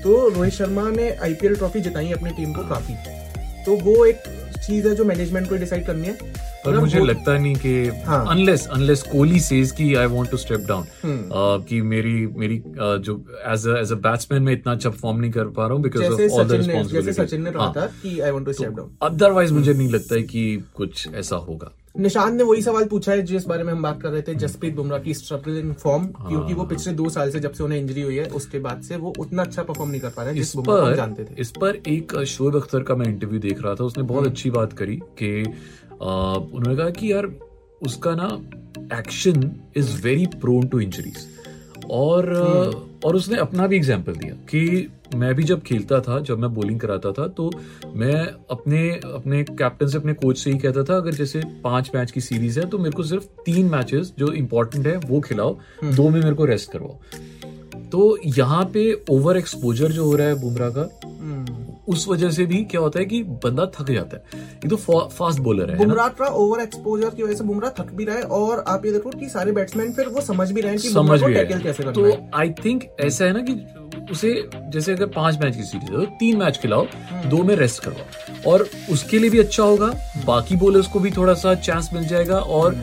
तो 0.04 0.30
रोहित 0.30 0.54
शर्मा 0.54 0.90
ने 0.92 1.10
आईपीएल 1.24 1.56
ट्रॉफी 1.56 1.82
जिताई 1.82 2.12
अपनी 2.12 2.32
टीम 2.32 2.54
को 2.54 2.68
काफ़ी। 2.70 2.96
तो 3.66 3.76
वो 3.80 4.06
एक 4.06 4.24
चीज़ 4.58 4.88
है 4.88 4.96
जो 4.96 5.06
मैनेजमेंट 5.06 5.50
को 5.50 5.56
डिसाइड 5.56 5.86
करनी 5.88 6.08
है। 6.08 6.14
पर 6.66 6.80
मुझे 6.80 7.00
लगता 7.00 7.38
नहीं 7.38 7.56
कि 7.56 8.04
हाँ। 8.06 8.26
अनलेस 8.32 8.68
अनलेस 8.68 9.04
कोहली 9.04 9.40
सेज 9.40 9.72
कि 9.72 9.94
I 9.96 10.06
want 10.06 10.30
to 10.32 10.38
step 10.38 10.66
down. 10.68 10.86
कि 11.68 11.82
मेरी 11.82 12.16
मेरी 12.28 12.60
uh, 12.60 12.98
जो 12.98 13.16
एज 13.48 13.68
एज 13.80 13.92
अ 13.92 13.96
बैट्समैन 13.96 14.44
मैं 14.44 14.54
इतना 14.54 14.74
अच्छा 14.74 14.90
परफॉर्म 14.90 15.20
नहीं 15.20 15.32
कर 15.32 15.46
पा 15.46 15.66
रहा 15.66 15.74
हूँ 15.74 15.84
बिकॉज़ 15.84 16.04
ऑफ़ 16.04 16.32
ऑल 16.32 16.48
द 16.48 16.66
ने 16.68 16.84
जैसे 16.84 17.14
सचिन 17.14 17.44
ने 17.44 17.52
कहा 17.52 17.72
था 17.78 17.86
कि 18.02 18.20
I 18.20 18.32
want 18.32 18.46
to 18.46 18.54
step 18.54 18.72
down 18.72 18.98
otherwise 19.02 19.54
मुझे 19.54 19.74
नहीं 19.74 19.90
लगता 19.90 20.16
है 20.16 20.24
कि 20.24 20.64
कुछ 20.76 21.08
ऐसा 21.16 21.36
होगा। 21.36 21.72
निशान 22.00 22.36
ने 22.36 22.44
वही 22.44 22.62
सवाल 22.62 22.86
पूछा 22.86 23.12
है 23.12 23.22
जिस 23.22 23.46
बारे 23.46 23.64
में 23.64 23.74
हम 23.74 23.82
बात 23.82 24.02
कर 24.02 24.10
रहे 24.10 24.22
थे 24.22 24.36
जसप्रीत 24.36 24.76
बुमराह 24.76 25.00
की 25.00 25.14
स्ट्रगल 25.14 25.60
इन 25.60 25.74
फॉर्म 25.74 26.08
क्योंकि 26.08 26.54
वो 26.54 26.64
पिछले 26.64 26.94
दो 26.94 27.10
साल 27.10 27.32
से 27.32 27.40
जब 27.40 27.52
से 27.52 27.64
उन्हें 27.64 27.80
इंजरी 27.80 28.02
हुई 28.02 28.16
है 28.16 28.26
उसके 28.26 28.60
बाद 28.60 28.82
से 28.82 28.96
वो 28.96 29.14
उतना 29.20 29.44
अच्छा 29.44 29.64
परफॉर्म 29.64 29.92
नहीं 29.92 30.02
कर 30.02 30.10
पा 30.10 30.24
रहे 30.24 30.34
हैं 30.34 30.42
इस 30.42 30.54
जिस 30.54 30.66
पर 30.68 30.96
जानते 30.96 31.24
थे। 31.24 31.36
इस 31.40 31.52
पर 31.52 31.76
एक 31.76 32.24
शोएब 32.24 32.56
अख्तर 32.56 32.84
का 32.84 32.96
मैं 32.96 33.06
इंटरव्यू 33.06 33.40
देख 33.40 33.62
रहा 33.62 33.76
था 33.76 33.84
उसने 33.84 34.04
बहुत 34.04 34.26
अच्छी 34.26 34.50
बात 34.50 34.74
करी 34.74 34.96
कि 34.96 35.44
उन्होंने 36.54 36.76
कहा 36.76 36.90
कि 36.90 37.12
यार 37.12 37.36
उसका 37.82 38.16
ना 38.16 38.42
action 39.00 39.52
is 39.76 40.02
very 40.02 40.26
prone 40.26 40.68
to 40.68 40.80
injuries 40.80 41.33
और 41.90 42.26
uh, 42.74 43.06
और 43.06 43.16
उसने 43.16 43.38
अपना 43.38 43.68
भी 43.68 43.76
एग्ज़ाम्पल 43.76 44.14
दिया 44.14 44.34
कि 44.34 44.92
मैं 45.16 45.36
भी 45.36 45.44
जब 45.44 45.62
खेलता 45.62 46.00
था 46.00 46.20
जब 46.20 46.40
मैं 46.40 46.54
बॉलिंग 46.54 46.80
कराता 46.80 47.12
था 47.12 47.28
तो 47.28 47.52
मैं 47.96 48.28
अपने 48.52 48.90
अपने 48.90 49.44
कैप्टन 49.44 49.88
से 49.88 49.98
अपने 49.98 50.14
कोच 50.14 50.38
से 50.38 50.52
ही 50.52 50.58
कहता 50.58 50.84
था 50.84 50.98
अगर 50.98 51.12
जैसे 51.12 51.42
पाँच 51.64 51.92
मैच 51.96 52.12
की 52.12 52.22
सीरीज़ 52.22 52.60
है 52.60 52.66
तो 52.66 52.78
मेरे 52.78 52.92
को 52.92 53.04
सिर्फ़ 53.04 53.24
तीन 53.24 53.66
मैचेस 53.66 54.14
जो 54.20 54.32
इंपॉर्टेंट 54.32 54.88
है 54.88 54.98
वो 54.98 55.22
खिलाओ। 55.22 55.58
दो 55.84 56.10
में 56.10 56.22
मेरे 56.22 56.36
को 56.36 56.46
रेस्ट 56.46 56.72
करवाओ। 56.72 57.00
तो 57.92 58.18
यहाँ 58.26 58.66
पे 58.66 59.04
ओवर 59.10 59.38
एक्सपोजर 59.38 59.92
जो 59.92 60.06
हो 60.06 60.16
रहा 60.16 60.28
है 60.28 60.42
बुमराह 60.42 60.70
का 60.70 60.84
उस 61.88 62.08
वजह 62.08 62.30
से 62.30 62.46
भी 62.46 62.64
क्या 62.64 62.82
होता 62.82 63.00
है 63.00 63.06
कि 63.06 63.22
बंदा 63.44 63.66
थक 63.76 63.92
जाता 63.92 64.18
है। 64.18 64.42
ये 64.56 64.70
तो 64.70 64.76
फास्ट 65.08 65.40
बॉलर 65.40 65.72
है, 65.72 65.78
बुमराह 65.78 66.08
का 66.10 66.26
ओवर 66.26 66.62
एक्सपोजर 66.62 67.10
की 67.10 67.24
वजह 67.24 67.34
से 67.34 67.44
बुमराह 67.44 67.72
थक 67.80 67.92
भी 67.94 68.06
रहा 68.06 68.16
है 68.16 68.24
और 68.24 68.64
आप 68.68 68.86
ये 68.86 68.92
देखो 68.92 69.10
कि 69.10 69.30
सारे 69.30 69.52
बैट्समैन 69.52 69.92
फिर 69.94 70.08
वो 70.08 70.22
समझ 70.22 70.52
भी 70.52 70.62
रहे 70.62 70.72
हैं 70.72 70.82
कि 70.82 70.90
समझ 70.90 71.24
भी 71.24 71.34
रहे 71.34 71.44
है। 71.44 71.62
कैसे 71.64 71.84
करना 71.84 71.92
तो 71.92 72.38
आई 72.38 72.50
थिंक 72.66 72.84
ऐसा 73.00 73.26
है 73.26 73.34
ना 73.34 73.42
कि 73.42 73.54
उसे 74.12 74.32
जैसे 74.70 74.94
अगर 74.94 75.06
पाँच 75.06 75.40
मैच 75.42 75.56
की 75.56 75.64
सीरीज़ 75.64 75.92
है 75.92 75.98
तो 75.98 76.06
तीन 76.20 76.38
मैच 76.38 76.58
खिलाओ। 76.58 76.86
दो 77.26 77.44
में 77.44 77.56
रेस्ट 77.56 77.84
करवाओ 77.84 78.52
और 78.52 78.68
उसके 78.92 79.20
लिए 79.20 79.30
भी 79.30 79.40
अच्छा 79.40 79.64
होगा 79.64 79.88
बाकी 80.26 80.56
बॉलर्स 80.56 80.88
को 80.88 81.00
भी 81.00 81.12
थोड़ा 81.12 81.34
सा 81.34 81.54
चांस 81.62 81.90
मिल 81.94 82.08
जाएगा 82.08 82.40
और 82.58 82.76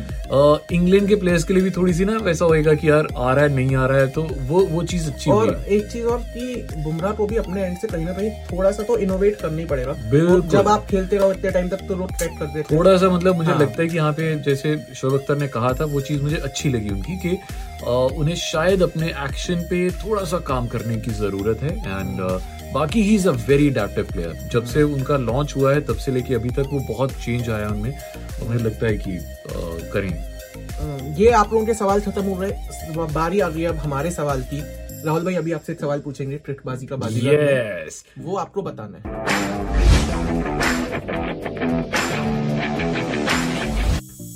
इंग्लैंड 0.73 1.09
के 1.09 1.17
प्लेयर्स 1.17 1.45
के 1.45 1.55
लिए 1.55 1.63
भी 1.63 1.71
थोड़ी 1.71 1.95
सी 1.95 2.05
ना 2.05 2.17
वैसा 2.19 2.45
होएगा 2.45 2.75
कि 2.75 2.89
यार 2.91 3.09
आ 3.17 3.33
रहा 3.33 3.45
है 3.45 3.55
नहीं 3.55 3.77
आ 3.77 3.87
रहा 3.87 3.99
है 3.99 4.09
तो 4.09 4.23
वो 4.49 4.65
वो 4.67 4.83
चीज़ 4.83 5.11
अच्छी 5.11 5.31
और 5.31 5.55
एक 5.69 5.87
चीज़ 5.93 6.05
और 6.05 6.19
कि 6.37 6.83
बुमराह 6.85 7.13
को 7.13 7.27
भी 7.27 7.37
अपने 7.37 7.65
एंड 7.65 7.77
से 7.79 7.89
कहीं 7.89 8.05
ना 8.05 8.13
कहीं 8.13 8.31
थोड़ा 8.53 8.71
सा 8.71 8.83
तो 8.83 8.97
इनोवेट 8.99 9.37
करना 9.41 9.59
ही 9.59 9.65
पड़ेगा 9.65 9.93
बिल्कुल। 10.11 10.43
जब 10.49 10.69
आप 10.69 10.87
खेलते 10.87 11.17
रहो 11.17 11.33
इतने 11.33 11.51
टाइम 11.51 11.69
तक 11.69 11.87
तो 11.89 11.97
लोग 11.97 12.17
ट्रैक 12.19 12.39
कर 12.39 12.47
देते 12.47 12.77
थोड़ा 12.77 12.97
सा 12.97 13.11
मतलब 13.11 13.37
मुझे 13.37 13.51
हाँ। 13.51 13.61
लगता 13.61 13.83
है 13.83 13.89
कि 13.89 13.97
यहाँ 13.97 14.13
पे 14.13 14.35
जैसे 14.43 14.77
शोएब 14.95 15.15
अख्तर 15.15 15.39
ने 15.39 15.49
कहा 15.49 15.73
था 15.81 15.85
वो 15.87 16.01
चीज़ 16.01 16.23
मुझे 16.23 16.37
अच्छी 16.37 16.69
लगी 16.69 16.89
उनकी 16.89 17.17
कि 17.19 17.37
उन्हें 17.83 18.35
शायद 18.37 18.83
अपने 18.83 19.07
एक्शन 19.25 19.67
पे 19.71 19.91
थोड़ा 19.91 20.25
सा 20.25 20.39
काम 20.47 20.67
करने 20.69 20.97
की 20.97 21.11
ज़रूरत 21.11 21.63
है 21.63 21.73
एंड 21.77 22.21
बाकी 22.75 23.03
he 23.03 23.15
is 23.15 23.29
a 23.29 23.33
very 23.49 23.69
adaptive 23.69 24.05
player 24.13 24.49
जब 24.53 24.65
से 24.65 24.83
उनका 24.83 25.17
लॉन्च 25.17 25.55
हुआ 25.57 25.73
है 25.75 25.81
तब 25.81 25.97
से 25.97 26.13
लेके 26.13 26.35
अभी 26.35 26.51
तक 26.51 26.67
वो 26.73 26.81
बहुत 26.89 27.13
चेंज 27.25 27.49
आया 27.51 27.69
उनमें 27.69 27.91
और 27.93 28.49
मुझे 28.49 28.65
लगता 28.65 28.87
है 28.87 28.97
कि 28.99 29.17
अ, 29.17 29.23
करें। 29.93 31.15
ये 31.17 31.31
आप 31.31 31.53
लोगों 31.53 31.67
के 31.67 31.75
सवाल 31.75 32.01
खत्म 32.01 32.23
हो 32.23 32.35
गए 32.35 32.51
बारी 33.15 33.41
आ 33.41 33.49
गई 33.49 33.65
अब 33.65 33.77
हमारे 33.77 34.11
सवाल 34.11 34.43
की। 34.53 34.61
राहुल 35.07 35.25
भाई 35.25 35.35
अभी 35.35 35.53
आपसे 35.53 35.73
एक 35.73 35.81
सवाल 35.81 36.01
पूछेंगे 36.01 36.37
ट्रिकबाजी 36.37 36.87
का 36.87 36.97
में। 36.97 37.87
यस 37.87 38.05
वो 38.19 38.37
आपको 38.37 38.63
बताना 38.63 38.99
है। 38.99 39.09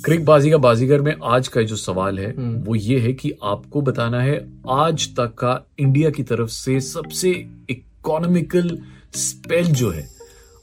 क्रिक 0.05 0.25
बाजी 0.25 0.49
का 0.51 0.57
बाजीगर 0.57 1.01
में 1.01 1.15
आज 1.25 1.47
का 1.47 1.61
जो 1.61 1.75
सवाल 1.75 2.19
है 2.19 2.29
हम्म। 2.31 2.57
वो 2.63 2.75
ये 2.75 2.99
है 2.99 3.13
कि 3.13 3.31
आपको 3.43 3.81
बताना 3.81 4.19
है 4.21 4.35
आज 4.71 5.07
तक 5.15 5.33
का 5.33 5.53
इंडिया 5.79 6.09
की 6.09 6.23
तरफ़ 6.23 6.49
से 6.49 6.79
सबसे 6.79 7.31
इकोनॉमिकल 7.69 8.77
स्पेल 9.15 9.71
जो 9.73 9.89
है 9.91 10.07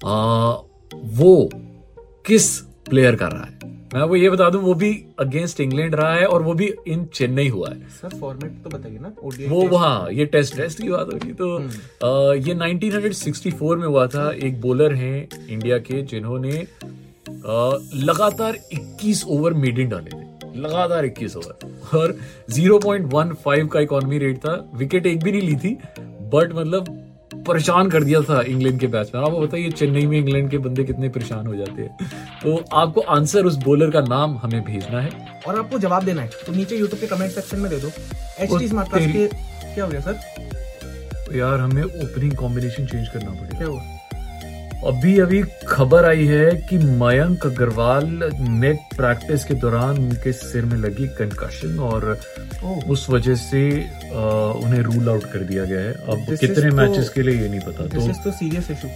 आ, 0.01 0.53
वो 0.93 1.49
किस 2.25 2.49
प्लेयर 2.89 3.17
का 3.17 3.29
रहा 3.29 3.45
है 3.45 3.71
मैं 3.95 4.01
आपको 4.01 4.17
ये 4.17 4.31
बता 4.31 4.49
दूँ 4.51 4.61
वो 4.63 4.75
भी 4.75 4.93
अगेंस्ट 5.21 5.61
इंग्लैंड 5.61 5.95
रहा 5.95 6.15
है 6.15 6.27
और 6.27 6.43
वो 6.43 6.55
भी 6.55 6.73
इन 6.89 7.05
चेन्नई 7.15 7.49
हुआ 7.49 7.71
है 7.71 7.89
सर 7.93 8.19
फॉर्मेट 8.21 8.63
तो 8.65 8.71
बताइए 8.71 8.99
ना 8.99 9.13
वो। 9.49 9.67
वहाँ 9.69 10.11
ये 10.13 10.27
टेस्ट 10.29 10.57
टेस्ट 10.57 10.83
की 10.83 10.89
बात 10.89 11.13
होगी 11.13 11.33
तो 11.33 11.57
आ, 11.59 12.35
ये 12.37 12.55
1964 12.55 13.77
में 13.77 13.87
हुआ 13.87 14.07
था 14.07 14.31
एक 14.43 14.61
बॉलर 14.61 14.95
हैं 14.95 15.29
इंडिया 15.49 15.79
के 15.81 16.03
जिन्होंने 16.05 16.67
लगातार 17.45 18.59
21 18.73 19.25
ओवर 19.27 19.53
मेडिन 19.55 19.89
डाले 19.89 20.11
थे। 20.11 20.59
लगातार 20.59 21.05
21 21.07 21.37
ओवर 21.37 21.99
और 21.99 22.17
0.15 22.51 23.69
का 23.69 23.81
इकोनॉमी 23.81 24.19
रेट 24.19 24.39
था। 24.39 24.55
विकेट 24.75 25.07
एक 25.07 25.23
भी 25.23 25.33
नहीं 25.33 25.43
ली 25.43 25.57
थी 25.57 25.79
बट 26.35 26.53
मतलब 26.55 26.99
परेशान 27.47 27.91
कर 27.91 28.05
दिया 28.05 28.21
था 28.23 28.41
इंग्लैंड 28.43 28.79
के 28.81 28.87
बैट्समैन 28.87 29.25
आपको 29.25 29.41
बताइए 29.41 29.71
चेन्नई 29.71 30.07
में 30.07 30.19
इंग्लैंड 30.19 30.51
के 30.51 30.59
बंदे 30.59 30.85
कितने 30.85 31.09
परेशान 31.09 31.47
हो 31.47 31.55
जाते 31.55 31.83
हैं। 31.83 32.11
तो 32.43 32.57
आपको 32.73 33.01
आंसर 33.11 33.47
उस 33.47 33.57
बॉलर 33.65 33.91
का 33.91 34.01
नाम 34.03 34.37
हमें 34.39 34.63
भेजना 34.65 35.01
है। 35.01 35.11
और 35.47 35.59
आपको 35.59 35.79
जवाब 35.79 36.05
देना 36.05 36.23
है 36.23 36.29
तो 36.47 36.53
नीचे 36.53 36.77
यूट्यूब 36.77 37.01
के 37.01 37.07
कमेंट 37.07 37.33
सेक्शन 37.33 37.59
में 37.59 37.71
दे 37.71 37.79
दो। 37.79 37.89
एच 37.89 38.49
क्या 39.75 39.85
हो 39.85 39.91
गया 39.91 40.01
सर 40.01 40.15
यार 41.37 41.61
हमें 41.61 41.83
ओपनिंग 41.83 42.37
कॉम्बिनेशन 42.37 42.87
चेंज 42.87 43.09
करना 43.09 43.31
पड़ेगा। 43.31 43.59
क्या 43.59 43.67
हुआ? 43.67 43.92
अभी 44.87 45.19
अभी 45.21 45.43
खबर 45.69 46.05
आई 46.05 46.25
है 46.27 46.51
कि 46.69 46.79
मयंक 47.03 47.45
अग्रवाल 47.47 48.05
नेट 48.63 48.79
प्रैक्टिस 48.97 49.45
के 49.45 49.55
दौरान 49.65 49.99
उनके 49.99 50.33
सिर 50.33 50.65
में 50.65 50.77
लगी 50.77 51.07
कंकशन 51.19 51.79
और 51.89 52.07
उस 52.93 53.07
वजह 53.11 53.35
से 53.43 53.63
उन्हें 54.13 54.81
रूल 54.83 55.09
आउट 55.09 55.25
कर 55.33 55.41
दिया 55.51 55.65
गया 55.65 55.81
है। 55.81 55.93
अब 55.93 56.27
This 56.29 56.41
कितने 56.41 56.69
तो- 56.71 56.79
मैचेस 56.79 57.09
के 57.09 57.23
लिए 57.23 57.41
ये 57.43 57.49
नहीं 57.49 57.61
पता 57.61 57.87
तो 57.87 58.07
तो 58.25 58.31
सीरियस 58.39 58.71
इशू 58.71 58.89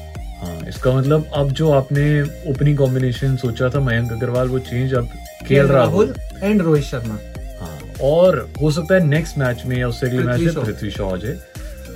हाँ 0.43 0.59
इसका 0.69 0.93
मतलब 0.93 1.31
अब 1.35 1.50
जो 1.61 1.71
आपने 1.73 2.07
ओपनिंग 2.50 2.76
कॉम्बिनेशन 2.78 3.37
सोचा 3.45 3.69
था 3.75 3.81
मयंक 3.81 4.12
अग्रवाल 4.12 4.49
वो 4.49 4.59
चेंज 4.71 4.95
अब 4.95 5.09
K L 5.49 5.66
Rahul 5.66 6.14
and 6.43 6.62
Rohit 6.62 6.85
Sharma 6.85 7.19
हाँ 7.61 7.78
और 8.11 8.47
हो 8.62 8.71
सकता 8.71 8.95
है 8.95 9.05
नेक्स्ट 9.07 9.38
मैच 9.38 9.62
में 9.66 9.76
या 9.78 9.88
उससे 9.88 10.07
अगले 10.07 10.23
मैच 10.23 10.40
में। 10.57 10.64
पृथ्वी 10.64 10.90
शॉ 10.90 11.11
आ 11.12 11.16
जाए। 11.16 11.37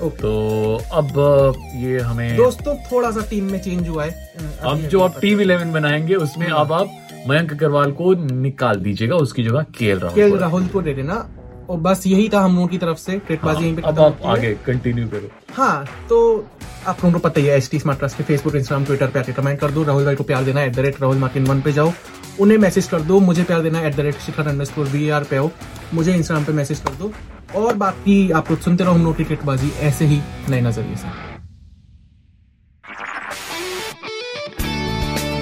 ओके। 0.03 0.17
तो 0.17 0.81
अब 0.93 1.57
ये 1.77 1.99
हमें 1.99 2.37
दोस्तों 2.37 2.75
थोड़ा 2.93 3.11
सा 3.11 3.27
टीम 3.31 3.51
में 3.53 3.61
चेंज 3.63 3.89
हुआ 3.89 4.05
है। 4.05 4.59
अब 4.63 4.89
जो 4.91 5.01
आप 5.01 5.19
टीम 5.21 5.41
इलेवन 5.41 5.73
बनाएँगे 5.73 6.15
उसमें 6.17 6.47
अब 6.47 6.73
आप 6.73 6.97
मयंक 7.29 7.53
अग्रवाल 7.53 7.93
को 7.93 8.13
निकाल 8.33 8.77
दीजिएगा 8.77 9.17
उसकी 9.19 9.45
जगह 9.45 9.67
केएल 9.79 9.99
राहुल 9.99 10.15
केएल 10.15 10.31
को 10.31 10.37
राहुल 10.37 10.67
को 10.67 10.83
दे 10.83 10.95
देना। 10.95 11.27
और 11.71 11.79
बस 11.79 12.07
यही 12.07 12.29
था 12.29 12.41
हम 12.41 12.55
लोगों 12.55 12.69
की 12.69 12.79
तरफ़ 12.79 12.99
से। 12.99 13.19
ट्रेडबाजी 13.19 13.65
यहीं 13.65 13.75
पे 13.77 13.83
हाँ, 13.83 13.93
अब 13.93 13.99
आप 14.01 14.23
आगे 14.27 14.55
कंटिन्यू 14.67 15.09
करो। 15.09 15.31
हाँ 15.55 15.85
तो 16.09 16.47
आप 16.87 17.05
लोगों 17.05 17.13
को 17.13 17.29
पता 17.29 17.41
ही 17.41 17.47
है 17.47 17.57
एच 17.57 17.69
टी 17.71 17.79
स्मार्ट 17.79 17.99
ट्रस्ट 17.99 18.17
के 18.17 18.23
फेसबुक 18.23 18.55
इंस्टाग्राम 18.55 18.85
ट्विटर 18.85 19.07
पे 19.07 19.19
आके 19.19 19.33
कमेंट 19.33 19.59
कर 19.61 19.71
दो। 19.71 19.83
राहुल 19.83 20.05
भाई 20.05 20.17
को 20.17 20.25
प्यार 20.25 20.45
देना 20.45 20.63
at 20.63 20.75
the 20.77 20.81
rate 20.81 21.01
Rahul 21.03 21.17
Martin 21.17 21.47
one 21.47 21.61
पे 21.61 21.73
जाओ। 21.73 21.93
उन्हें 22.41 22.59
मैसेज 22.59 22.87
कर 22.87 23.01
दो 23.03 23.19
मुझे 23.21 23.43
प्यार 23.43 23.63
देना 23.63 23.81
at 23.81 23.97
the 23.97 24.01
rate 24.01 24.19
Shikhar 24.27 24.49
underscore 24.65 24.87
V 24.87 25.09
R 25.11 25.25
पे 25.25 25.37
आओ। 25.37 25.51
मुझे 25.95 26.15
इंस्टाग्राम 26.15 26.45
पे 26.45 26.53
मैसेज 26.53 26.79
कर 26.79 26.95
दो। 26.95 27.13
और 27.57 27.75
बाकी 27.77 28.31
आप 28.41 28.51
लोग 28.51 28.61
सुनते 28.61 28.85
रहो 28.85 28.95
हम 28.95 29.05
लोग 29.05 29.15
क्रिकेट 29.17 29.45
ऐसे 29.91 30.05
ही 30.07 30.21
नए 30.51 30.61
नज़रिए 30.61 30.97
से। 30.97 31.19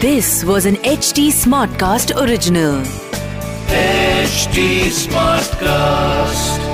This 0.00 0.44
was 0.44 0.68
an 0.68 0.76
H 0.86 1.12
T 1.16 1.30
smart 1.32 1.78
cast 1.80 2.12
original 2.22 2.84
H 3.74 4.48
T 4.54 4.90
smart 4.90 5.54
cast 5.62 6.67